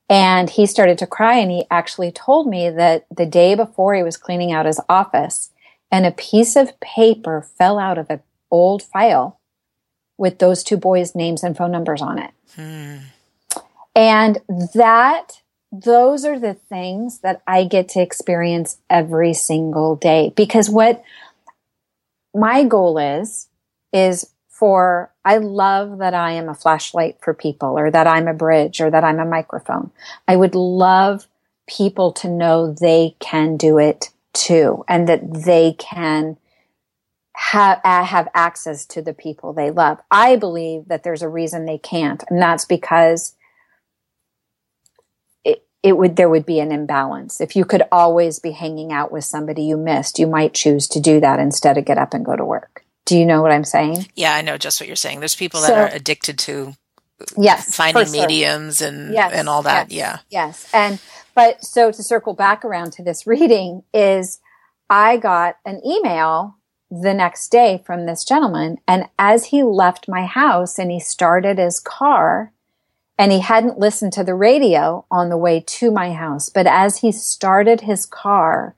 [0.09, 4.03] And he started to cry and he actually told me that the day before he
[4.03, 5.51] was cleaning out his office
[5.91, 8.21] and a piece of paper fell out of an
[8.51, 9.41] old file
[10.19, 12.31] with those two boys' names and phone numbers on it.
[12.55, 12.97] Hmm.
[13.95, 14.39] And
[14.75, 21.03] that those are the things that I get to experience every single day because what
[22.35, 23.49] my goal is,
[23.93, 28.35] is for, I love that I am a flashlight for people or that I'm a
[28.35, 29.91] bridge or that I'm a microphone.
[30.29, 31.27] I would love
[31.67, 36.37] people to know they can do it too and that they can
[37.37, 39.99] have, uh, have access to the people they love.
[40.11, 43.37] I believe that there's a reason they can't and that's because
[45.45, 47.41] it it would there would be an imbalance.
[47.41, 51.01] If you could always be hanging out with somebody you missed, you might choose to
[51.01, 52.85] do that instead of get up and go to work.
[53.05, 54.09] Do you know what I'm saying?
[54.17, 55.21] Yeah, I know just what you're saying.
[55.21, 56.75] There's people that so, are addicted to
[57.37, 59.93] yes, finding mediums and yes, and all that.
[59.93, 60.47] Yes, yeah.
[60.47, 60.71] Yes.
[60.73, 60.99] And
[61.35, 64.41] but so to circle back around to this reading is
[64.89, 66.56] I got an email
[66.91, 71.59] the next day from this gentleman and as he left my house and he started
[71.59, 72.53] his car,
[73.19, 76.49] and he hadn't listened to the radio on the way to my house.
[76.49, 78.75] But as he started his car,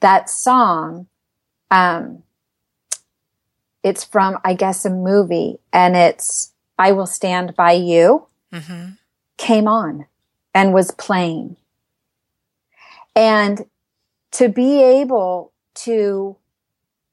[0.00, 1.06] that song,
[1.70, 2.22] um,
[3.82, 8.92] it's from, I guess, a movie and it's I Will Stand By You mm-hmm.
[9.36, 10.06] came on
[10.52, 11.56] and was playing.
[13.14, 13.66] And
[14.32, 16.36] to be able to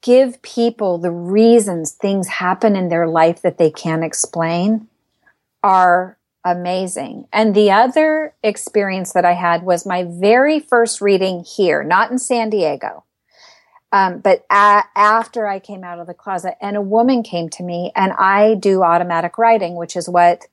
[0.04, 4.86] give people the reasons things happen in their life that they can't explain
[5.62, 7.26] are amazing.
[7.32, 12.18] And the other experience that I had was my very first reading here, not in
[12.18, 13.04] San Diego,
[13.92, 16.56] um, but a- after I came out of the closet.
[16.60, 20.46] And a woman came to me, and I do automatic writing, which is what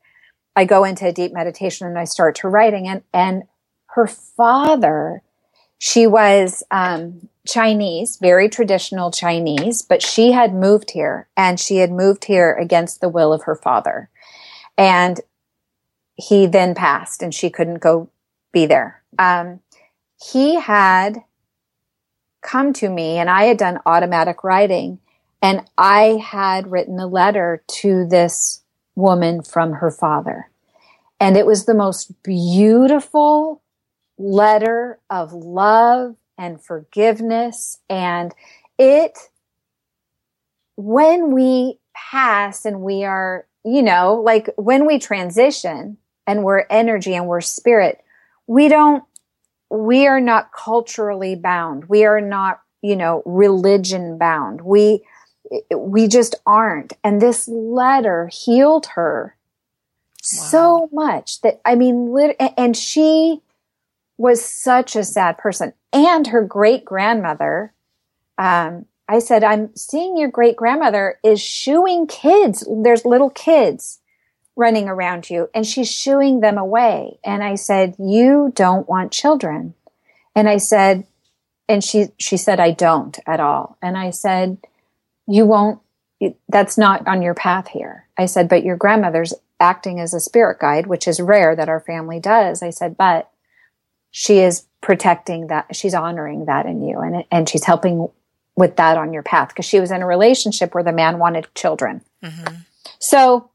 [0.55, 2.87] I go into a deep meditation and I start to writing.
[2.87, 3.43] And and
[3.87, 5.23] her father,
[5.77, 11.91] she was um, Chinese, very traditional Chinese, but she had moved here, and she had
[11.91, 14.09] moved here against the will of her father.
[14.77, 15.19] And
[16.15, 18.09] he then passed and she couldn't go
[18.51, 19.03] be there.
[19.17, 19.59] Um,
[20.21, 21.23] he had
[22.41, 24.99] come to me and I had done automatic writing
[25.41, 28.61] and I had written a letter to this
[28.95, 30.49] woman from her father.
[31.19, 33.61] And it was the most beautiful
[34.17, 37.77] letter of love and forgiveness.
[37.87, 38.33] And
[38.79, 39.17] it,
[40.75, 47.13] when we pass and we are, you know, like when we transition, and we're energy
[47.13, 48.01] and we're spirit,
[48.47, 49.03] we don't,
[49.69, 51.85] we are not culturally bound.
[51.85, 54.61] We are not, you know, religion bound.
[54.61, 55.03] We,
[55.75, 56.93] we just aren't.
[57.03, 60.21] And this letter healed her wow.
[60.21, 63.41] so much that, I mean, lit- and she
[64.21, 65.73] was such a sad person.
[65.91, 67.73] And her great grandmother,
[68.37, 72.63] um, I said, I'm seeing your great grandmother is shooing kids.
[72.69, 73.99] There's little kids
[74.55, 77.17] running around you and she's shooing them away.
[77.23, 79.73] And I said, you don't want children.
[80.35, 81.07] And I said,
[81.67, 83.75] and she, she said, I don't at all.
[83.81, 84.59] And I said,
[85.25, 85.81] you won't,
[86.47, 88.05] that's not on your path here.
[88.19, 91.79] I said, but your grandmother's acting as a spirit guide, which is rare that our
[91.79, 92.61] family does.
[92.61, 93.31] I said, but
[94.11, 95.75] she is protecting that.
[95.75, 98.09] She's honoring that in you and, and she's helping
[98.55, 101.47] with that on your path because she was in a relationship where the man wanted
[101.55, 102.01] children.
[102.23, 102.55] Mm-hmm.
[102.99, 103.49] So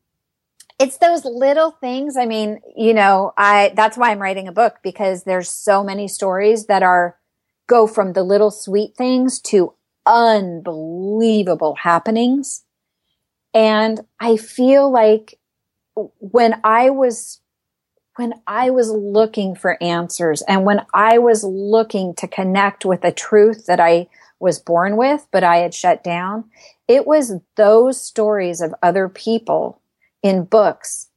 [0.79, 2.16] it's those little things.
[2.16, 6.09] I mean, you know, I, that's why I'm writing a book because there's so many
[6.09, 7.16] stories that are,
[7.69, 9.75] go from the little sweet things to
[10.07, 12.62] unbelievable happenings.
[13.53, 15.38] And I feel like
[16.18, 17.41] when I was,
[18.17, 23.12] when I was looking for answers and when I was looking to connect with a
[23.12, 24.09] truth that I
[24.41, 26.45] was born with, but I had shut down,
[26.89, 29.81] it was those stories of other people
[30.23, 31.09] in books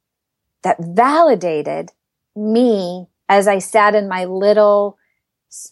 [0.62, 1.90] that validated
[2.36, 4.98] me as I sat in my little,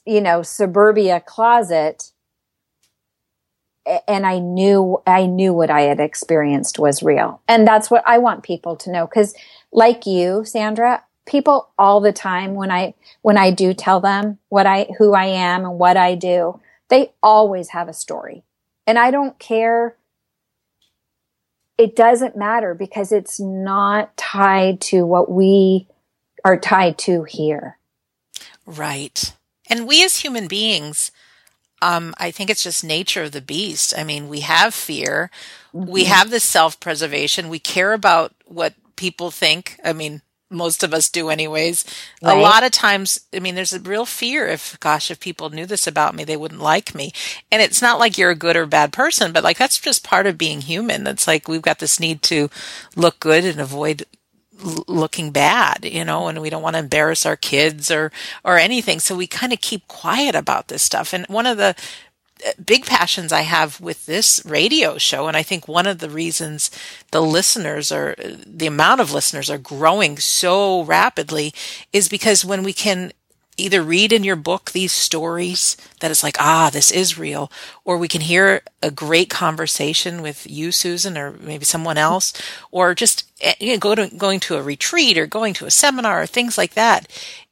[0.07, 2.13] you know, suburbia closet
[4.07, 7.41] and I knew, I knew what I had experienced was real.
[7.49, 9.07] And that's what I want people to know.
[9.07, 9.35] Cause
[9.73, 14.67] like you, Sandra, people all the time when I, when I do tell them what
[14.67, 18.43] I, who I am and what I do, they always have a story.
[18.87, 19.97] And I don't care
[21.79, 25.87] it doesn't matter because it's not tied to what we
[26.45, 27.79] are tied to here.
[28.67, 29.33] Right.
[29.71, 31.13] And we as human beings,
[31.81, 33.95] um, I think it's just nature of the beast.
[33.97, 35.31] I mean, we have fear,
[35.73, 35.89] mm-hmm.
[35.89, 39.79] we have this self preservation, we care about what people think.
[39.85, 41.85] I mean, most of us do anyways.
[42.23, 42.37] Right.
[42.37, 45.67] A lot of times, I mean, there's a real fear if, gosh, if people knew
[45.67, 47.13] this about me, they wouldn't like me.
[47.51, 50.27] And it's not like you're a good or bad person, but like that's just part
[50.27, 51.05] of being human.
[51.05, 52.49] That's like we've got this need to
[52.97, 54.05] look good and avoid
[54.89, 58.11] looking bad, you know, and we don't want to embarrass our kids or,
[58.45, 58.99] or anything.
[58.99, 61.13] So we kind of keep quiet about this stuff.
[61.13, 61.77] And one of the
[62.65, 66.71] big passions I have with this radio show, and I think one of the reasons
[67.11, 68.15] the listeners are,
[68.47, 71.53] the amount of listeners are growing so rapidly
[71.93, 73.13] is because when we can
[73.59, 77.51] either read in your book these stories that it's like, ah, this is real,
[77.85, 82.33] or we can hear a great conversation with you, Susan, or maybe someone else,
[82.71, 85.71] or just eh, you know, go to, going to a retreat or going to a
[85.71, 87.09] seminar or things like that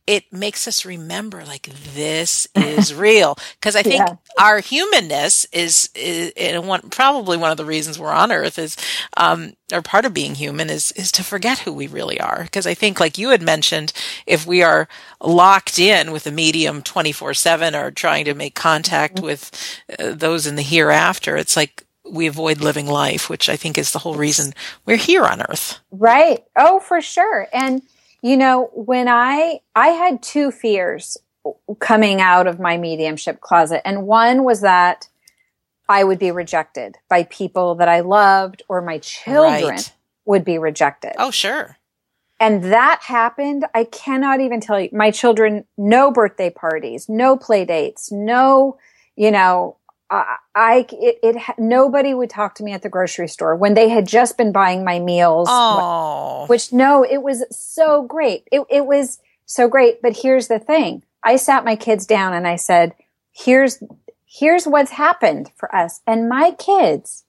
[0.06, 3.36] it makes us remember like this is real.
[3.60, 4.16] Because i think yeah.
[4.38, 8.76] our humanness is, is, and one probably one of the reasons we're on earth is
[9.16, 12.44] um or part of being human is is to forget who we really are.
[12.44, 13.92] Because i think like you had mentioned
[14.26, 14.88] if we are
[15.20, 19.26] locked in with a medium 24/7 or trying to make contact mm-hmm.
[19.26, 19.50] with
[19.98, 23.92] uh, those in the hereafter it's like we avoid living life which i think is
[23.92, 24.52] the whole reason
[24.84, 25.80] we're here on earth.
[25.90, 26.44] Right.
[26.56, 27.48] Oh for sure.
[27.52, 27.82] And
[28.26, 31.16] you know, when I I had two fears
[31.78, 35.08] coming out of my mediumship closet and one was that
[35.88, 39.92] I would be rejected by people that I loved or my children right.
[40.24, 41.12] would be rejected.
[41.20, 41.76] Oh, sure.
[42.40, 43.64] And that happened.
[43.72, 44.88] I cannot even tell you.
[44.92, 48.76] My children, no birthday parties, no play dates, no,
[49.14, 49.76] you know,
[50.10, 53.88] I, I it, it, nobody would talk to me at the grocery store when they
[53.88, 55.48] had just been buying my meals.
[55.50, 56.46] Oh.
[56.46, 58.46] Which no, it was so great.
[58.52, 60.02] It, it was so great.
[60.02, 61.02] But here's the thing.
[61.22, 62.94] I sat my kids down and I said,
[63.32, 63.82] here's,
[64.24, 66.00] here's what's happened for us.
[66.06, 67.24] And my kids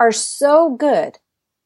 [0.00, 1.18] are so good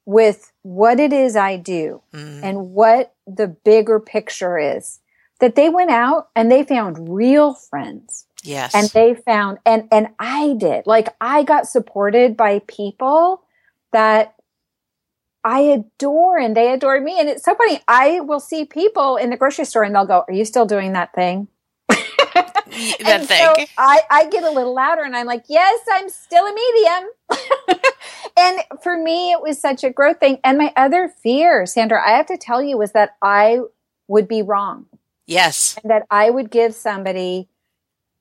[0.04, 2.42] with what it is I do mm.
[2.42, 4.98] and what the bigger picture is
[5.38, 8.74] that they went out and they found real friends Yes.
[8.74, 13.42] And they found, and, and I did, like I got supported by people
[13.92, 14.34] that
[15.44, 17.18] I adore and they adore me.
[17.18, 17.80] And it's so funny.
[17.88, 20.92] I will see people in the grocery store and they'll go, are you still doing
[20.92, 21.48] that thing?
[21.88, 23.38] that thing.
[23.38, 27.80] So I, I get a little louder and I'm like, yes, I'm still a medium.
[28.36, 30.38] and for me, it was such a growth thing.
[30.44, 33.60] And my other fear, Sandra, I have to tell you, was that I
[34.08, 34.86] would be wrong.
[35.26, 35.78] Yes.
[35.82, 37.48] And that I would give somebody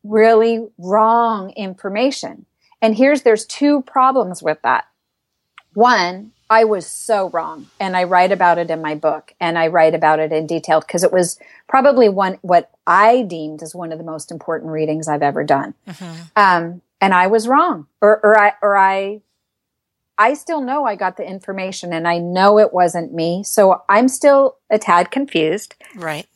[0.03, 2.45] really wrong information.
[2.81, 4.85] And here's, there's two problems with that.
[5.73, 9.67] One, I was so wrong and I write about it in my book and I
[9.67, 11.39] write about it in detail because it was
[11.69, 15.75] probably one, what I deemed as one of the most important readings I've ever done.
[15.87, 16.21] Mm-hmm.
[16.35, 19.21] Um, and I was wrong or, or I, or I,
[20.17, 23.43] I still know I got the information and I know it wasn't me.
[23.43, 25.75] So I'm still a tad confused.
[25.95, 26.27] Right.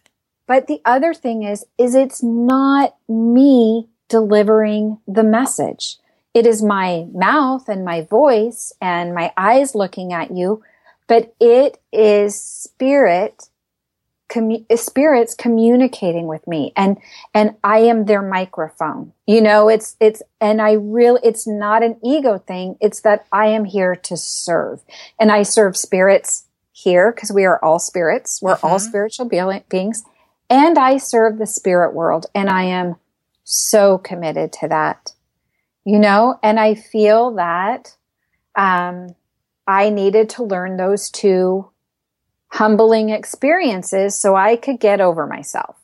[0.48, 5.98] But the other thing is, is it's not me delivering the message.
[6.34, 10.64] It is my mouth and my voice and my eyes looking at you,
[11.08, 13.50] but it is spirit,
[14.30, 16.98] commu- spirits communicating with me and,
[17.34, 19.14] and I am their microphone.
[19.26, 22.78] You know, it's, it's, and I really, it's not an ego thing.
[22.82, 24.82] It's that I am here to serve
[25.20, 28.42] and I serve spirits here because we are all spirits.
[28.42, 28.68] We're mm-hmm.
[28.68, 30.04] all spiritual be- beings
[30.50, 32.96] and I serve the spirit world and I am
[33.44, 35.14] so committed to that,
[35.86, 37.96] you know, and I feel that,
[38.56, 39.16] um,
[39.68, 41.70] I needed to learn those two
[42.50, 45.76] humbling experiences so I could get over myself.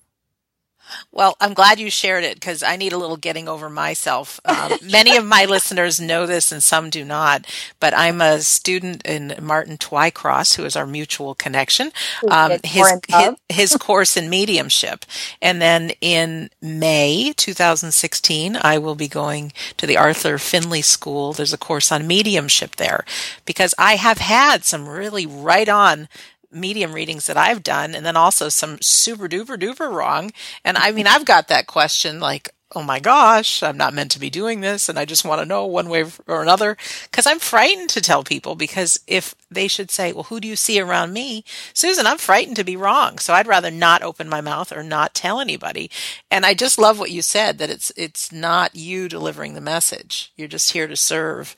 [1.11, 4.39] Well, I'm glad you shared it because I need a little getting over myself.
[4.45, 7.45] Um, many of my listeners know this and some do not,
[7.79, 11.91] but I'm a student in Martin Twycross, who is our mutual connection,
[12.27, 15.05] um, his, his, his course in mediumship.
[15.41, 21.33] And then in May 2016, I will be going to the Arthur Findlay School.
[21.33, 23.05] There's a course on mediumship there
[23.45, 26.07] because I have had some really right on
[26.51, 30.31] medium readings that I've done, and then also some super duper duper wrong.
[30.63, 34.19] And I mean, I've got that question like, oh my gosh, I'm not meant to
[34.19, 34.89] be doing this.
[34.89, 36.77] And I just want to know one way or another
[37.09, 40.55] because I'm frightened to tell people because if they should say, well, who do you
[40.55, 41.43] see around me?
[41.73, 43.17] Susan, I'm frightened to be wrong.
[43.17, 45.91] So I'd rather not open my mouth or not tell anybody.
[46.29, 50.31] And I just love what you said that it's, it's not you delivering the message.
[50.37, 51.55] You're just here to serve.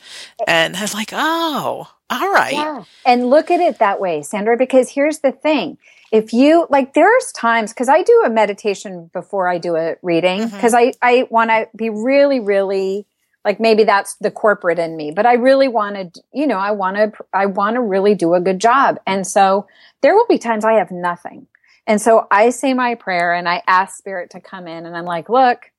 [0.47, 2.53] And I was like, oh, all right.
[2.53, 2.84] Yeah.
[3.05, 5.78] And look at it that way, Sandra, because here's the thing.
[6.14, 10.47] If you like there's times because i do a meditation before i do a reading
[10.47, 10.91] because mm-hmm.
[11.01, 13.05] i i want to be really really
[13.43, 16.72] like maybe that's the corporate in me but i really want to you know i
[16.72, 18.99] want to i want to really do a good job.
[19.05, 19.68] And so
[20.01, 21.47] there will be times i have nothing.
[21.86, 25.05] And so i say my prayer and i ask spirit to come in and i'm
[25.05, 25.72] like look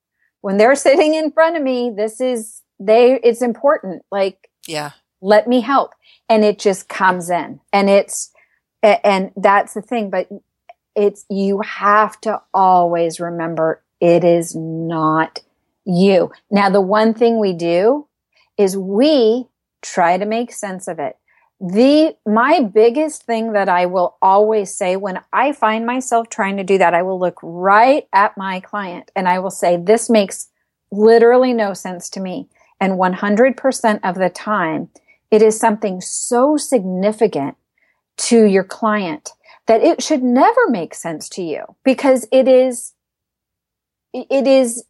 [0.42, 4.02] when they're sitting in front of me this is they it's important.
[4.10, 4.90] Like yeah.
[5.22, 5.92] let me help.
[6.28, 8.33] And it just comes in and it's
[8.84, 10.28] and that's the thing but
[10.94, 15.40] it's you have to always remember it is not
[15.84, 16.30] you.
[16.50, 18.06] Now, the one thing we do
[18.56, 19.46] is we
[19.82, 21.16] try to make sense of it.
[21.60, 26.64] The, my biggest thing that I will always say when I find myself trying to
[26.64, 30.48] do that, I will look right at my client and I will say, this makes
[30.90, 32.48] literally no sense to me.
[32.80, 34.90] And 100% of the time,
[35.30, 37.56] it is something so significant
[38.16, 39.30] to your client
[39.66, 42.92] that it should never make sense to you because it is,
[44.12, 44.84] it is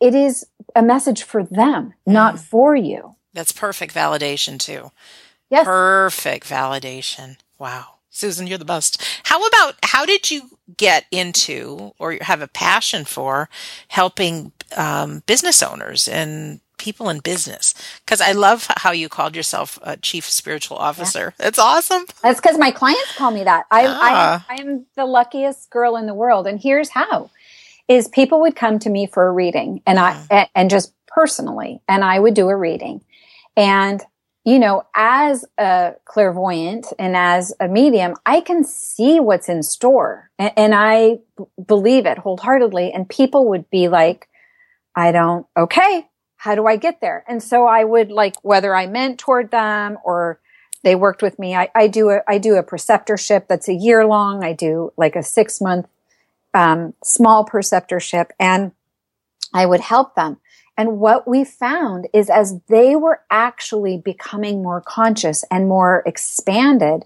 [0.00, 0.46] it is
[0.76, 2.40] a message for them, not mm.
[2.40, 3.16] for you.
[3.34, 4.90] That's perfect validation too.
[5.50, 5.64] Yes.
[5.64, 7.36] Perfect validation.
[7.58, 7.94] Wow.
[8.10, 9.02] Susan, you're the best.
[9.24, 13.48] How about how did you get into or have a passion for
[13.88, 17.74] helping um, business owners and people in business?
[18.04, 21.34] Because I love how you called yourself a chief spiritual officer.
[21.38, 21.44] Yeah.
[21.44, 22.06] That's awesome.
[22.22, 23.66] That's because my clients call me that.
[23.70, 24.46] I, ah.
[24.48, 27.30] I, I am the luckiest girl in the world, and here's how:
[27.88, 30.50] is people would come to me for a reading and I, mm-hmm.
[30.54, 33.02] and just personally, and I would do a reading.
[33.56, 34.00] And,
[34.44, 40.30] you know, as a clairvoyant and as a medium, I can see what's in store
[40.38, 42.92] and, and I b- believe it wholeheartedly.
[42.92, 44.28] And people would be like,
[44.94, 46.07] I don't, okay,
[46.38, 47.24] how do I get there?
[47.28, 50.40] And so I would like, whether I mentored them or
[50.84, 54.06] they worked with me, I, I do a, I do a preceptorship that's a year
[54.06, 54.44] long.
[54.44, 55.86] I do like a six month
[56.54, 58.70] um, small preceptorship and
[59.52, 60.38] I would help them.
[60.76, 67.04] And what we found is as they were actually becoming more conscious and more expanded,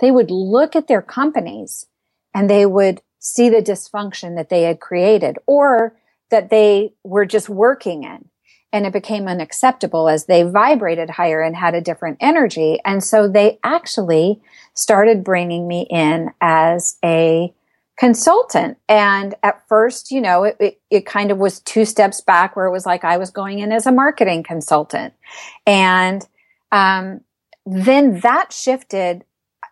[0.00, 1.86] they would look at their companies
[2.34, 5.96] and they would see the dysfunction that they had created or
[6.28, 8.28] that they were just working in.
[8.74, 12.80] And it became unacceptable as they vibrated higher and had a different energy.
[12.84, 14.42] And so they actually
[14.74, 17.54] started bringing me in as a
[17.96, 18.76] consultant.
[18.88, 22.66] And at first, you know, it, it, it, kind of was two steps back where
[22.66, 25.14] it was like I was going in as a marketing consultant.
[25.66, 26.26] And
[26.72, 27.20] um,
[27.64, 29.24] then that shifted.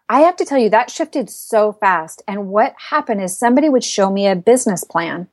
[0.09, 2.23] I have to tell you, that shifted so fast.
[2.29, 5.27] And what happened is somebody would show me a business plan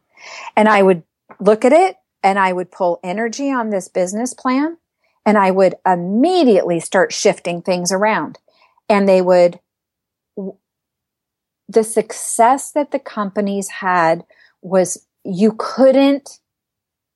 [0.55, 1.03] and I would
[1.39, 4.77] look at it and I would pull energy on this business plan
[5.25, 8.39] and I would immediately start shifting things around.
[8.87, 9.59] And they would
[11.67, 14.23] the success that the companies had
[14.61, 16.39] was you couldn't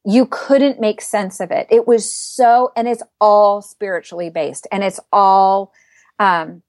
[0.06, 1.66] you couldn't make sense of it.
[1.70, 5.72] It was so, and it's all spiritually based and it's all,
[6.20, 6.62] um,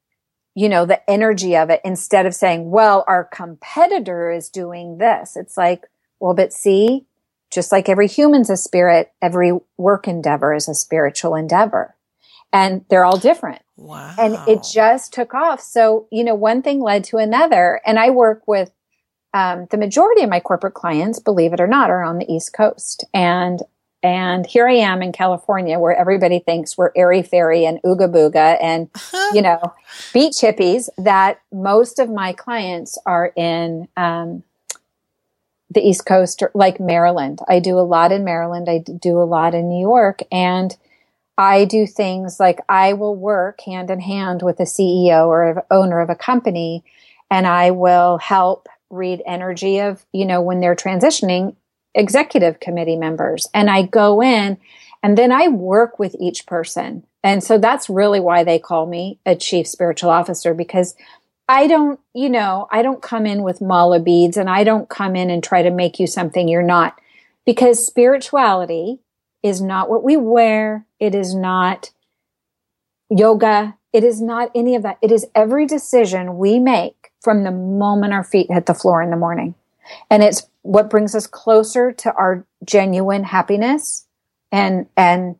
[0.54, 5.36] you know, the energy of it instead of saying, well, our competitor is doing this.
[5.36, 5.82] It's like,
[6.20, 7.06] well, but see,
[7.54, 11.94] just like every human's a spirit, every work endeavor is a spiritual endeavor
[12.52, 13.62] and they're all different.
[13.76, 14.14] Wow.
[14.18, 15.60] And it just took off.
[15.60, 17.80] So, you know, one thing led to another.
[17.84, 18.70] And I work with
[19.34, 22.52] um, the majority of my corporate clients, believe it or not, are on the East
[22.52, 23.04] Coast.
[23.12, 23.60] And
[24.04, 28.58] and here I am in California where everybody thinks we're airy fairy and ooga booga
[28.60, 28.90] and,
[29.34, 29.58] you know,
[30.12, 34.42] beach hippies that most of my clients are in, um,
[35.74, 37.40] the East Coast, like Maryland.
[37.48, 38.68] I do a lot in Maryland.
[38.68, 40.76] I do a lot in New York and
[41.36, 46.00] I do things like I will work hand in hand with a CEO or owner
[46.00, 46.84] of a company
[47.30, 51.56] and I will help read energy of, you know, when they're transitioning
[51.94, 53.48] executive committee members.
[53.52, 54.58] And I go in
[55.02, 57.04] and then I work with each person.
[57.22, 60.94] And so that's really why they call me a chief spiritual officer because
[61.48, 65.14] I don't, you know, I don't come in with mala beads and I don't come
[65.14, 66.98] in and try to make you something you're not
[67.44, 69.00] because spirituality
[69.42, 70.86] is not what we wear.
[70.98, 71.90] It is not
[73.10, 73.76] yoga.
[73.92, 74.98] It is not any of that.
[75.02, 79.10] It is every decision we make from the moment our feet hit the floor in
[79.10, 79.54] the morning.
[80.10, 84.06] And it's what brings us closer to our genuine happiness
[84.50, 85.36] and, and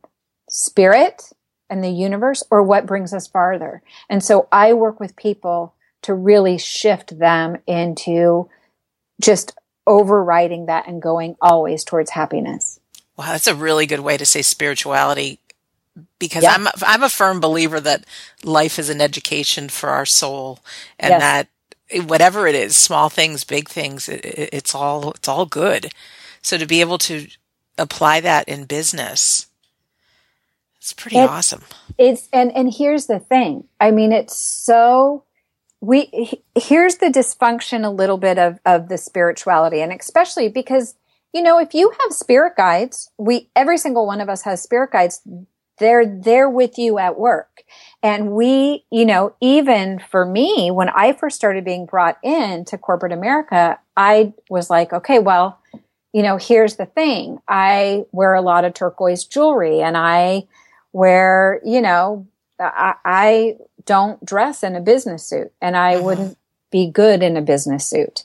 [0.50, 1.32] spirit
[1.70, 3.82] and the universe or what brings us farther.
[4.10, 5.74] And so I work with people
[6.04, 8.48] to really shift them into
[9.20, 9.52] just
[9.86, 12.80] overriding that and going always towards happiness.
[13.16, 15.38] Wow, that's a really good way to say spirituality
[16.18, 16.44] because.
[16.44, 18.04] I'm I'm a firm believer that
[18.42, 20.60] life is an education for our soul
[20.98, 21.20] and yes.
[21.20, 21.48] that
[22.06, 25.92] whatever it is, small things, big things, it, it's all it's all good.
[26.42, 27.28] So to be able to
[27.78, 29.46] apply that in business,
[30.78, 31.62] it's pretty it, awesome.
[31.96, 33.64] It's and and here's the thing.
[33.80, 35.24] I mean, it's so
[35.84, 40.94] we here's the dysfunction a little bit of of the spirituality, and especially because
[41.32, 44.92] you know if you have spirit guides, we every single one of us has spirit
[44.92, 45.20] guides.
[45.78, 47.64] They're there with you at work.
[48.00, 52.78] And we, you know, even for me, when I first started being brought in to
[52.78, 55.58] corporate America, I was like, okay, well,
[56.12, 57.38] you know, here's the thing.
[57.48, 60.46] I wear a lot of turquoise jewelry and I
[60.92, 62.28] wear, you know,
[62.60, 63.56] I, I
[63.86, 66.04] don't dress in a business suit and I mm-hmm.
[66.04, 66.38] wouldn't
[66.70, 68.24] be good in a business suit.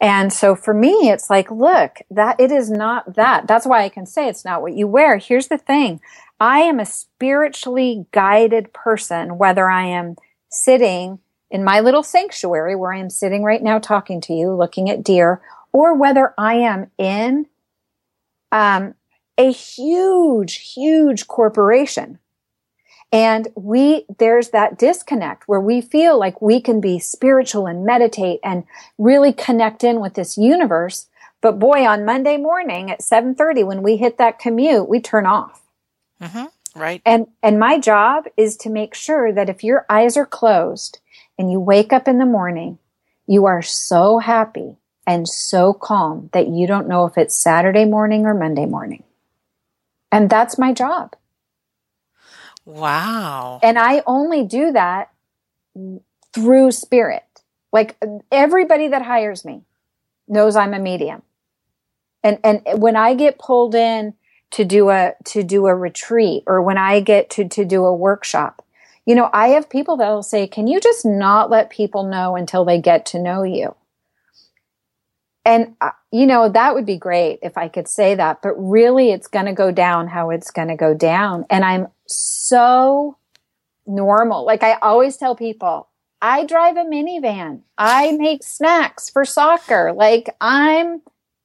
[0.00, 3.46] And so for me, it's like, look, that it is not that.
[3.46, 5.18] That's why I can say it's not what you wear.
[5.18, 6.00] Here's the thing.
[6.40, 10.16] I am a spiritually guided person, whether I am
[10.48, 11.18] sitting
[11.50, 15.04] in my little sanctuary where I am sitting right now talking to you, looking at
[15.04, 15.42] deer,
[15.72, 17.46] or whether I am in
[18.52, 18.94] um,
[19.36, 22.18] a huge, huge corporation.
[23.12, 28.38] And we, there's that disconnect where we feel like we can be spiritual and meditate
[28.44, 28.64] and
[28.98, 31.08] really connect in with this universe.
[31.40, 35.62] But boy, on Monday morning at 730, when we hit that commute, we turn off.
[36.20, 36.80] Mm-hmm.
[36.80, 37.02] Right.
[37.04, 41.00] And, and my job is to make sure that if your eyes are closed
[41.36, 42.78] and you wake up in the morning,
[43.26, 48.24] you are so happy and so calm that you don't know if it's Saturday morning
[48.24, 49.02] or Monday morning.
[50.12, 51.16] And that's my job.
[52.70, 53.58] Wow.
[53.62, 55.10] And I only do that
[56.32, 57.24] through spirit.
[57.72, 57.96] Like
[58.30, 59.62] everybody that hires me
[60.28, 61.22] knows I'm a medium.
[62.22, 64.14] And and when I get pulled in
[64.52, 67.94] to do a to do a retreat or when I get to to do a
[67.94, 68.64] workshop,
[69.06, 72.36] you know, I have people that will say, "Can you just not let people know
[72.36, 73.74] until they get to know you?"
[75.44, 79.10] And uh, you know, that would be great if I could say that, but really
[79.10, 81.46] it's going to go down how it's going to go down.
[81.48, 81.88] And I'm
[83.86, 84.44] normal.
[84.44, 85.88] Like I always tell people,
[86.22, 87.62] I drive a minivan.
[87.78, 89.92] I make snacks for soccer.
[89.92, 91.02] Like I'm,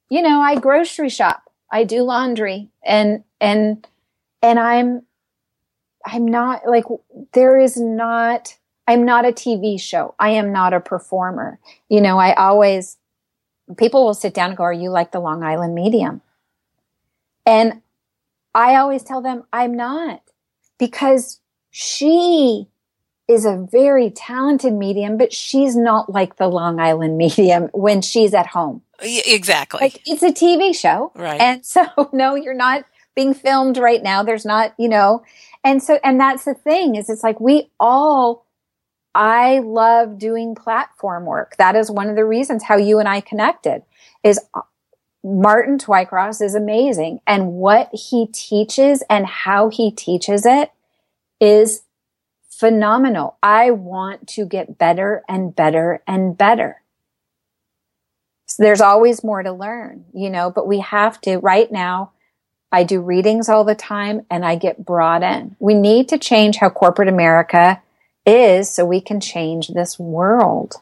[0.10, 1.44] you know, I grocery shop.
[1.72, 3.88] I do laundry and, and,
[4.42, 5.04] and I'm,
[6.06, 6.86] I'm not like,
[7.34, 10.14] there is not, I'm not a TV show.
[10.20, 11.60] I am not a performer.
[11.90, 12.98] You know, I always,
[13.78, 16.22] people will sit down and go, Are you like the Long Island medium?
[17.48, 17.82] And
[18.54, 20.22] I always tell them, I'm not
[20.78, 21.40] because
[21.72, 22.68] she
[23.28, 28.34] is a very talented medium, but she's not like the Long Island medium when she's
[28.34, 28.82] at home.
[29.02, 29.82] Exactly.
[29.82, 31.12] Like it's a TV show.
[31.16, 31.40] Right.
[31.40, 34.24] And so, no, you're not being filmed right now.
[34.24, 35.24] There's not, you know,
[35.64, 38.46] and so, and that's the thing is it's like we all
[39.16, 41.56] I love doing platform work.
[41.58, 43.84] That is one of the reasons how you and I connected
[44.24, 44.40] is
[45.26, 47.20] Martin Twycross is amazing.
[47.26, 50.72] And what he teaches and how he teaches it
[51.42, 51.82] is
[52.48, 53.36] phenomenal.
[53.42, 56.84] I want to get better and better and better.
[58.46, 62.12] So there's always more to learn, you know, but we have to right now.
[62.72, 65.56] I do readings all the time and I get brought in.
[65.60, 67.82] We need to change how corporate America
[68.28, 70.76] is so we can change this world.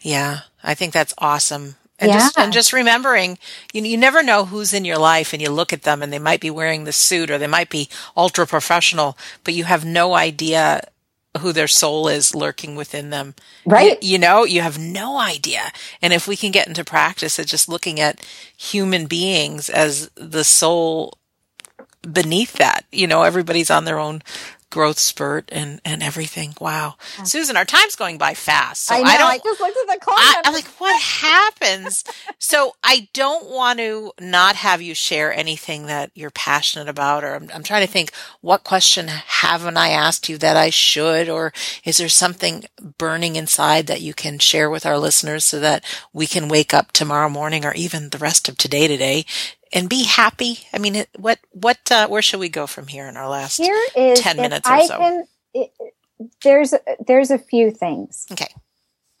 [0.00, 1.76] Yeah, I think that's awesome.
[2.02, 2.18] And yeah.
[2.18, 3.38] just and just remembering,
[3.72, 6.18] you you never know who's in your life, and you look at them, and they
[6.18, 10.14] might be wearing the suit, or they might be ultra professional, but you have no
[10.14, 10.82] idea
[11.38, 13.34] who their soul is lurking within them.
[13.64, 14.02] Right.
[14.02, 15.72] You, you, know, you have no idea.
[16.02, 18.26] And if we can get into practice of just looking at
[18.56, 21.16] human beings as the soul
[22.02, 24.22] beneath that, you know, everybody's on their own
[24.72, 26.54] growth spurt and and everything.
[26.60, 27.24] Wow, yeah.
[27.24, 28.86] Susan, our time's going by fast.
[28.86, 29.04] So I know.
[29.04, 30.18] I, don't, I just looked at the clock.
[30.18, 32.02] I, am like, what happens?
[32.38, 37.34] so I don't want to not have you share anything that you're passionate about, or
[37.34, 41.52] I'm, I'm trying to think, what question haven't I asked you that I should, or
[41.84, 42.64] is there something
[42.98, 46.92] burning inside that you can share with our listeners so that we can wake up
[46.92, 49.26] tomorrow morning or even the rest of today today
[49.72, 50.60] and be happy?
[50.72, 53.80] I mean, what what uh, where should we go from here in our last here
[53.96, 54.98] is ten minutes or I so?
[54.98, 55.72] Can, it,
[56.42, 56.74] there's
[57.06, 58.26] there's a few things.
[58.30, 58.52] Okay.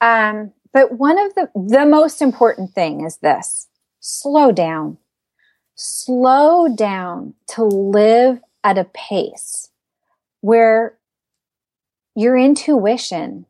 [0.00, 3.68] Um, but one of the the most important thing is this:
[4.00, 4.98] slow down,
[5.74, 9.70] slow down to live at a pace
[10.40, 10.98] where
[12.14, 13.46] your intuition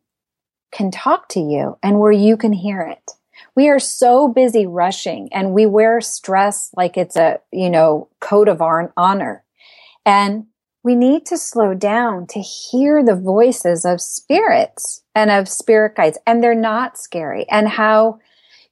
[0.70, 3.12] can talk to you and where you can hear it
[3.54, 8.48] we are so busy rushing and we wear stress like it's a, you know, code
[8.48, 9.44] of honor.
[10.04, 10.46] And
[10.84, 16.18] we need to slow down to hear the voices of spirits and of spirit guides.
[16.26, 17.48] And they're not scary.
[17.48, 18.18] And how,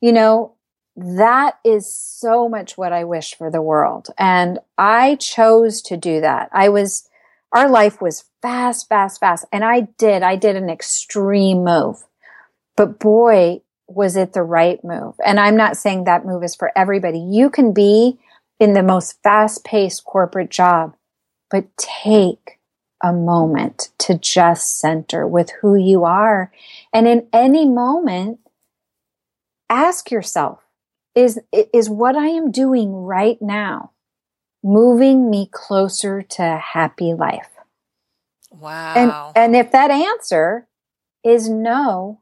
[0.00, 0.54] you know,
[0.96, 4.08] that is so much what I wish for the world.
[4.18, 6.50] And I chose to do that.
[6.52, 7.08] I was,
[7.52, 9.44] our life was fast, fast, fast.
[9.52, 12.04] And I did, I did an extreme move.
[12.76, 13.60] But boy,
[13.94, 15.14] was it the right move?
[15.24, 17.18] And I'm not saying that move is for everybody.
[17.18, 18.18] You can be
[18.58, 20.94] in the most fast paced corporate job
[21.50, 22.58] but take
[23.02, 26.52] a moment to just center with who you are.
[26.92, 28.38] And in any moment,
[29.68, 30.60] ask yourself,
[31.14, 33.90] is, is what I am doing right now
[34.62, 37.48] moving me closer to a happy life?
[38.50, 39.32] Wow.
[39.34, 40.68] And, and if that answer
[41.24, 42.20] is no,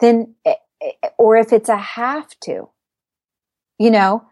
[0.00, 2.68] then, eh, eh, or if it's a have to,
[3.78, 4.24] you know,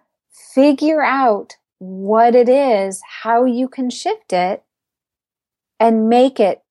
[0.55, 4.63] figure out what it is, how you can shift it
[5.79, 6.63] and make it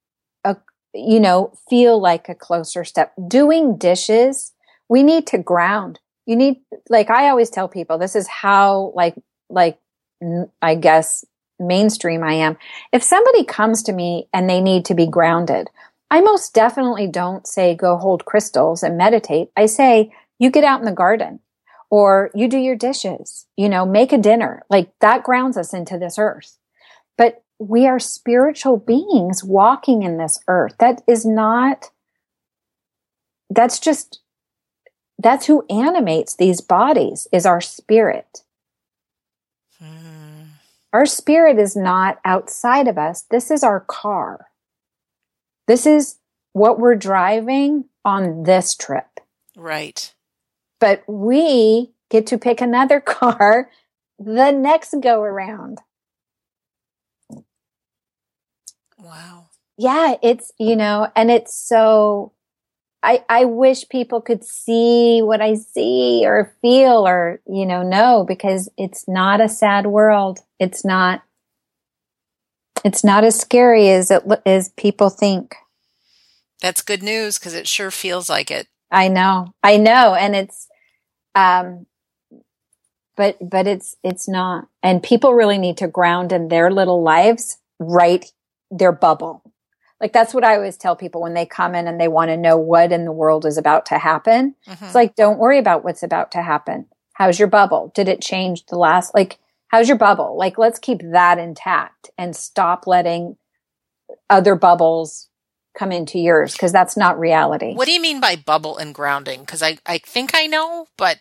[0.44, 0.58] a,
[0.94, 3.14] you know, feel like a closer step.
[3.28, 4.54] Doing dishes,
[4.90, 6.00] we need to ground.
[6.26, 9.16] You need, like I always tell people, this is how, like,
[9.50, 9.80] like,
[10.62, 11.24] I guess
[11.60, 12.58] mainstream I am.
[12.92, 15.70] If somebody comes to me and they need to be grounded,
[16.10, 19.50] I most definitely don't say go hold crystals and meditate.
[19.58, 21.40] I say you get out in the garden
[21.90, 24.64] or you do your dishes, you know, make a dinner.
[24.70, 26.58] Like that grounds us into this earth.
[27.18, 30.76] But we are spiritual beings walking in this earth.
[30.80, 31.92] That is not,
[33.50, 34.20] that's just,
[35.18, 38.44] that's who animates these bodies is our spirit.
[39.80, 40.44] Hmm.
[40.92, 43.24] Our spirit is not outside of us.
[43.30, 44.48] This is our car.
[45.68, 46.18] This is
[46.54, 49.20] what we're driving on this trip.
[49.58, 50.14] Right
[50.80, 53.70] but we get to pick another car
[54.20, 55.80] the next go around.
[58.98, 59.50] Wow.
[59.78, 62.32] Yeah, it's, you know, and it's so
[63.04, 68.24] I, I wish people could see what I see or feel or, you know, know
[68.28, 70.40] because it's not a sad world.
[70.60, 71.24] It's not,
[72.86, 75.56] it's not as scary as it, as people think.
[76.62, 78.68] That's good news because it sure feels like it.
[78.92, 79.54] I know.
[79.64, 80.14] I know.
[80.14, 80.68] And it's,
[81.34, 81.88] um,
[83.18, 84.68] but, but it's, it's not.
[84.84, 88.32] And people really need to ground in their little lives, right?
[88.70, 89.42] Their bubble.
[90.00, 92.38] Like that's what I always tell people when they come in and they want to
[92.38, 94.54] know what in the world is about to happen.
[94.68, 94.86] Mm-hmm.
[94.86, 96.86] It's like, don't worry about what's about to happen.
[97.14, 97.92] How's your bubble?
[97.96, 100.38] Did it change the last, like, how's your bubble?
[100.38, 103.38] Like, let's keep that intact and stop letting
[104.30, 105.30] other bubbles
[105.78, 107.74] come into yours because that's not reality.
[107.74, 109.42] What do you mean by bubble and grounding?
[109.42, 111.20] Because I, I think I know, but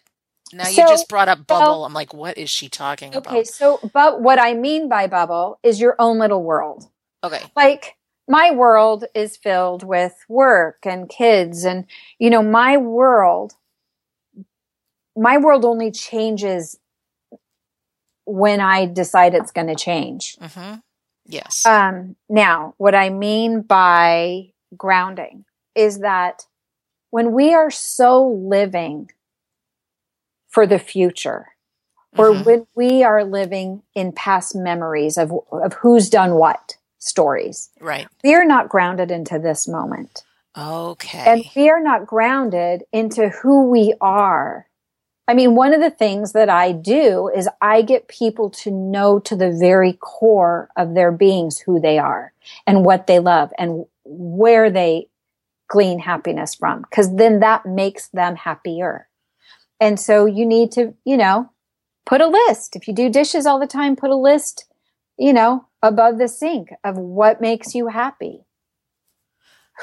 [0.52, 1.82] now so, you just brought up bubble.
[1.82, 3.32] So, I'm like, what is she talking okay, about?
[3.32, 6.88] Okay, so but what I mean by bubble is your own little world.
[7.24, 7.42] Okay.
[7.56, 7.96] Like
[8.28, 11.86] my world is filled with work and kids and
[12.18, 13.54] you know my world
[15.16, 16.78] my world only changes
[18.26, 20.36] when I decide it's going to change.
[20.40, 20.76] Mm-hmm.
[21.26, 21.64] Yes.
[21.64, 25.44] Um, now, what I mean by grounding
[25.74, 26.46] is that
[27.10, 29.10] when we are so living
[30.48, 31.48] for the future,
[32.16, 32.44] or mm-hmm.
[32.44, 38.06] when we are living in past memories of, of who's done what stories, right?
[38.22, 40.22] We are not grounded into this moment.
[40.56, 41.18] Okay.
[41.18, 44.68] And we are not grounded into who we are
[45.26, 49.18] I mean, one of the things that I do is I get people to know
[49.20, 52.32] to the very core of their beings who they are
[52.66, 55.08] and what they love and where they
[55.68, 59.08] glean happiness from, because then that makes them happier.
[59.80, 61.50] And so you need to, you know,
[62.04, 62.76] put a list.
[62.76, 64.66] If you do dishes all the time, put a list,
[65.16, 68.44] you know, above the sink of what makes you happy.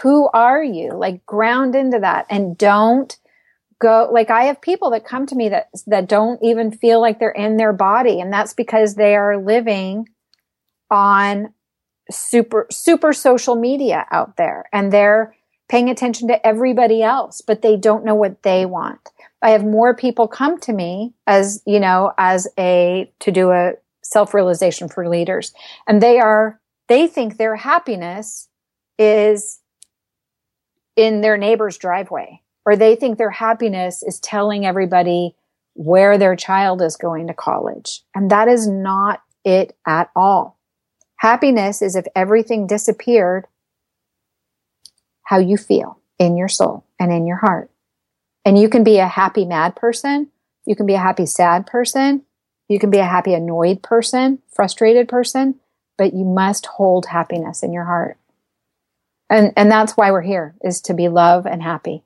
[0.04, 0.92] Who are you?
[0.92, 3.18] Like ground into that and don't
[3.82, 7.20] go like I have people that come to me that that don't even feel like
[7.20, 10.08] they're in their body and that's because they are living
[10.90, 11.54] on
[12.10, 15.36] super super social media out there and they're
[15.68, 19.10] paying attention to everybody else but they don't know what they want.
[19.42, 23.74] I have more people come to me as, you know, as a to do a
[24.04, 25.54] self-realization for leaders
[25.88, 28.50] and they are they think their happiness
[29.00, 29.60] is
[30.96, 35.36] in their neighbor's driveway or they think their happiness is telling everybody
[35.74, 38.04] where their child is going to college.
[38.14, 40.60] And that is not it at all.
[41.18, 43.48] Happiness is if everything disappeared,
[45.24, 47.72] how you feel in your soul and in your heart.
[48.44, 50.30] And you can be a happy mad person.
[50.66, 52.24] You can be a happy sad person.
[52.68, 55.60] You can be a happy annoyed person, frustrated person.
[56.02, 58.18] but you must hold happiness in your heart.
[59.30, 62.04] And and that's why we're here is to be love and happy.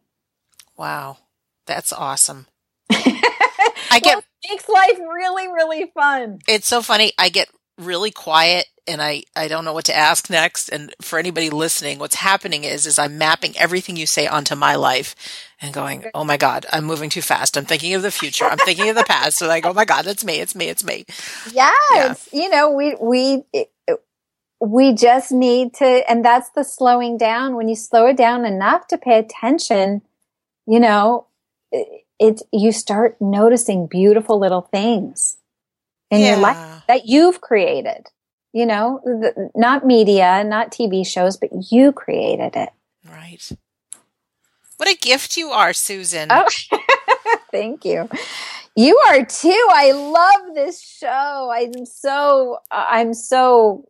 [0.78, 1.18] Wow.
[1.66, 2.48] That's awesome.
[2.92, 6.40] I get well, makes life really really fun.
[6.48, 7.14] It's so funny.
[7.18, 10.70] I get really quiet and I, I don't know what to ask next.
[10.70, 14.76] And for anybody listening, what's happening is, is I'm mapping everything you say onto my
[14.76, 15.16] life
[15.62, 17.58] and going, Oh my God, I'm moving too fast.
[17.58, 18.46] I'm thinking of the future.
[18.46, 19.38] I'm thinking of the past.
[19.38, 20.40] So like, Oh my God, it's me.
[20.40, 20.70] It's me.
[20.70, 21.06] It's me.
[21.52, 22.30] Yes.
[22.32, 22.44] Yeah.
[22.44, 23.44] You know, we, we,
[24.62, 27.56] we just need to, and that's the slowing down.
[27.56, 30.02] When you slow it down enough to pay attention,
[30.68, 31.28] you know,
[31.72, 35.38] it's, it, you start noticing beautiful little things
[36.12, 36.32] in yeah.
[36.32, 38.08] your life that you've created.
[38.54, 42.70] You know, the, not media, not TV shows, but you created it.
[43.06, 43.52] Right.
[44.78, 46.30] What a gift you are, Susan.
[46.32, 46.48] Oh,
[47.52, 48.10] thank you.
[48.78, 49.68] You are too.
[49.72, 51.52] I love this show.
[51.54, 53.86] I'm so, I'm so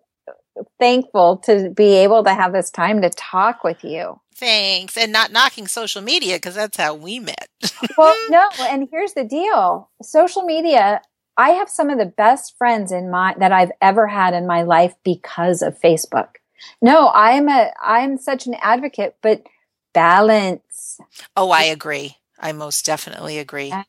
[0.80, 4.20] thankful to be able to have this time to talk with you.
[4.36, 4.98] Thanks.
[4.98, 7.48] And not knocking social media because that's how we met.
[7.98, 8.50] well, no.
[8.60, 11.02] And here's the deal social media,
[11.38, 14.64] I have some of the best friends in my, that I've ever had in my
[14.64, 16.36] life because of Facebook.
[16.82, 19.44] No, I'm a, I'm such an advocate, but
[19.94, 21.00] balance.
[21.36, 22.18] Oh, I agree.
[22.40, 23.70] I most definitely agree.
[23.70, 23.84] Yeah,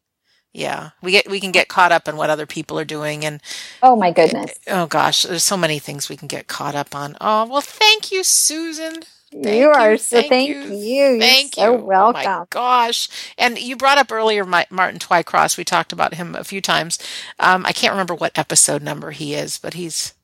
[1.03, 3.41] we get we can get caught up in what other people are doing, and
[3.83, 7.17] oh my goodness, oh gosh, there's so many things we can get caught up on.
[7.21, 9.03] Oh well, thank you, Susan.
[9.33, 10.61] Thank you are so thank, thank you.
[10.61, 11.19] you.
[11.19, 11.79] Thank You're you.
[11.79, 12.23] So welcome.
[12.25, 13.09] Oh my gosh.
[13.37, 15.59] And you brought up earlier my, Martin Twycross.
[15.59, 16.99] We talked about him a few times.
[17.39, 20.15] Um, I can't remember what episode number he is, but he's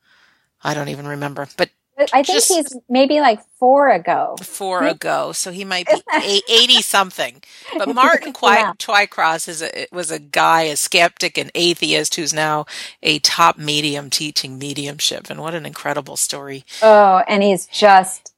[0.62, 1.49] I don't even remember.
[1.57, 1.70] But
[2.13, 4.37] I think Just he's maybe like four ago.
[4.43, 6.03] Four ago, so he might be
[6.49, 7.43] eighty something.
[7.77, 8.73] But Martin yeah.
[8.79, 12.67] Twycross is a, was a guy, a skeptic, an atheist, who's now
[13.03, 16.65] a top medium teaching mediumship, and what an incredible story!
[16.83, 18.33] Oh, and he's just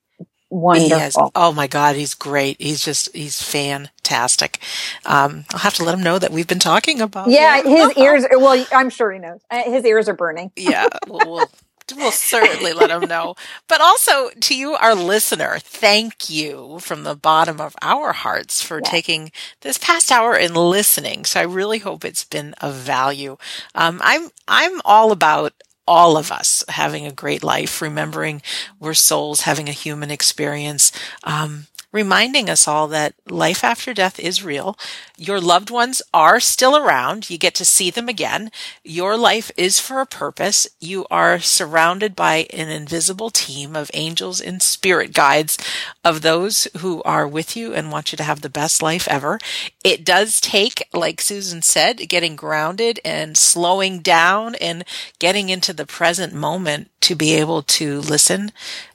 [0.50, 0.98] wonderful.
[0.98, 2.60] Has, oh my God, he's great.
[2.60, 4.58] He's just he's fantastic.
[5.04, 7.30] Um, I'll have to let him know that we've been talking about.
[7.30, 7.66] Yeah, him.
[7.66, 8.24] his ears.
[8.30, 9.40] Well, I'm sure he knows.
[9.50, 10.52] Uh, his ears are burning.
[10.56, 11.50] yeah, we'll, we'll
[11.96, 13.34] we'll certainly let them know.
[13.68, 18.78] But also to you, our listener, thank you from the bottom of our hearts for
[18.78, 18.90] yeah.
[18.90, 21.24] taking this past hour and listening.
[21.24, 23.36] So I really hope it's been of value.
[23.74, 25.52] Um, I'm I'm all about
[25.86, 28.42] all of us having a great life, remembering
[28.80, 30.92] we're souls having a human experience.
[31.24, 34.76] Um, reminding us all that life after death is real.
[35.16, 37.30] Your loved ones are still around.
[37.30, 38.50] You get to see them again.
[38.82, 40.66] Your life is for a purpose.
[40.80, 45.56] You are surrounded by an invisible team of angels and spirit guides
[46.04, 49.38] of those who are with you and want you to have the best life ever.
[49.84, 54.84] It does take, like Susan said, getting grounded and slowing down and
[55.20, 58.50] getting into the present moment to be able to listen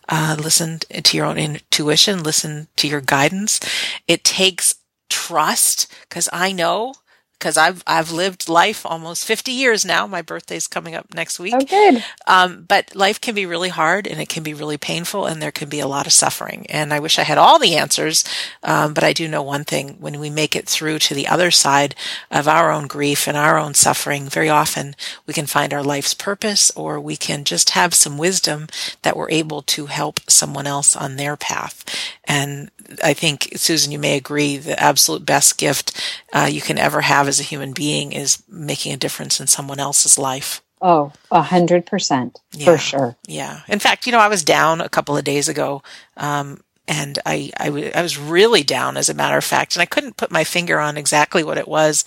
[0.09, 3.59] uh, listen to your own intuition, listen to your guidance.
[4.07, 4.75] It takes
[5.09, 6.95] trust because I know
[7.39, 10.05] because I've I've lived life almost 50 years now.
[10.05, 11.53] My birthday's coming up next week.
[11.55, 12.03] Oh, good.
[12.27, 15.51] Um, but life can be really hard, and it can be really painful, and there
[15.51, 16.65] can be a lot of suffering.
[16.69, 18.25] And I wish I had all the answers,
[18.61, 21.49] um, but I do know one thing: when we make it through to the other
[21.51, 21.95] side
[22.29, 26.13] of our own grief and our own suffering, very often we can find our life's
[26.13, 28.67] purpose, or we can just have some wisdom
[29.03, 31.85] that we're able to help someone else on their path.
[32.25, 32.69] And
[33.03, 35.99] I think, Susan, you may agree, the absolute best gift
[36.33, 39.79] uh, you can ever have as a human being is making a difference in someone
[39.79, 40.61] else's life.
[40.81, 43.15] Oh, a hundred percent for sure.
[43.27, 43.61] Yeah.
[43.67, 45.81] In fact, you know, I was down a couple of days ago,
[46.17, 49.81] um, and I, I, w- I was really down, as a matter of fact, and
[49.81, 52.03] I couldn't put my finger on exactly what it was.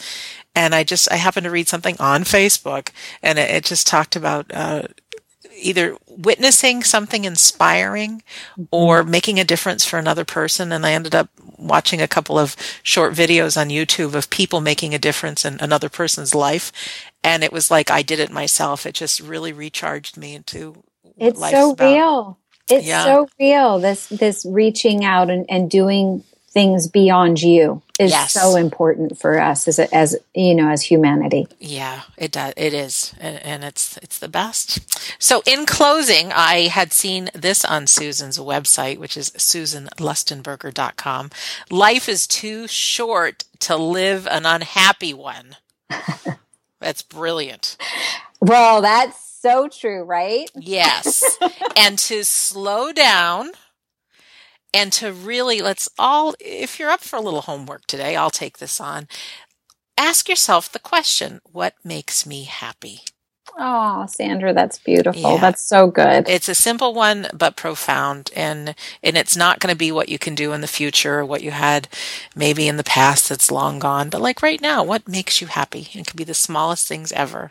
[0.54, 2.90] And I just, I happened to read something on Facebook,
[3.22, 4.82] and it, it just talked about uh,
[5.62, 8.22] either witnessing something inspiring
[8.70, 9.10] or mm-hmm.
[9.10, 10.72] making a difference for another person.
[10.72, 14.94] And I ended up watching a couple of short videos on YouTube of people making
[14.94, 16.72] a difference in another person's life.
[17.24, 18.84] And it was like I did it myself.
[18.86, 20.82] It just really recharged me into
[21.16, 21.92] it's so about.
[21.92, 22.38] real.
[22.68, 23.04] It's yeah.
[23.04, 23.78] so real.
[23.78, 28.32] This this reaching out and, and doing things beyond you is yes.
[28.32, 31.46] so important for us as a, as you know as humanity.
[31.58, 32.52] Yeah, it does.
[32.56, 35.22] It is, and, and, it's it's the best.
[35.22, 41.30] So, in closing, I had seen this on Susan's website, which is susanlustenberger.com.
[41.70, 45.56] Life is too short to live an unhappy one.
[46.80, 47.76] that's brilliant.
[48.40, 50.50] Well, that's so true, right?
[50.54, 51.38] Yes,
[51.76, 53.52] and to slow down
[54.74, 58.58] and to really let's all if you're up for a little homework today i'll take
[58.58, 59.08] this on
[59.98, 63.00] ask yourself the question what makes me happy
[63.58, 65.22] Oh, Sandra, that's beautiful.
[65.32, 65.38] Yeah.
[65.38, 66.28] That's so good.
[66.28, 68.30] It's a simple one, but profound.
[68.34, 71.24] And, and it's not going to be what you can do in the future or
[71.26, 71.88] what you had
[72.34, 74.08] maybe in the past that's long gone.
[74.08, 75.88] But like right now, what makes you happy?
[75.92, 77.50] It can be the smallest things ever.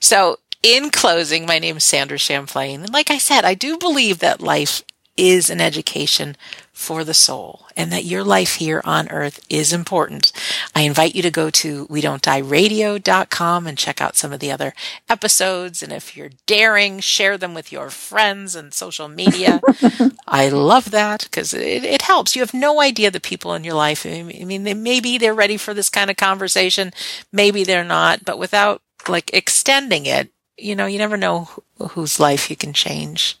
[0.00, 2.82] So in closing, my name is Sandra Champlain.
[2.82, 4.82] And like I said, I do believe that life
[5.18, 6.36] is an education
[6.72, 10.30] for the soul and that your life here on earth is important.
[10.76, 14.38] I invite you to go to we don't die radio.com and check out some of
[14.38, 14.72] the other
[15.08, 15.82] episodes.
[15.82, 19.60] And if you're daring, share them with your friends and social media.
[20.28, 22.36] I love that because it, it, helps.
[22.36, 24.06] You have no idea the people in your life.
[24.06, 26.92] I mean, they, maybe they're ready for this kind of conversation.
[27.32, 31.48] Maybe they're not, but without like extending it, you know, you never know
[31.90, 33.36] whose life you can change.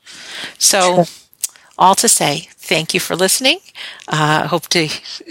[0.58, 1.04] So,
[1.78, 3.58] all to say, thank you for listening.
[4.08, 4.88] Uh, hope to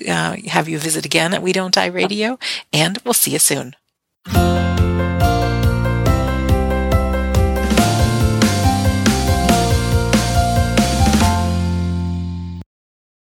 [0.08, 2.40] uh, have you visit again at We Don't Die Radio,
[2.74, 3.77] and we'll see you soon.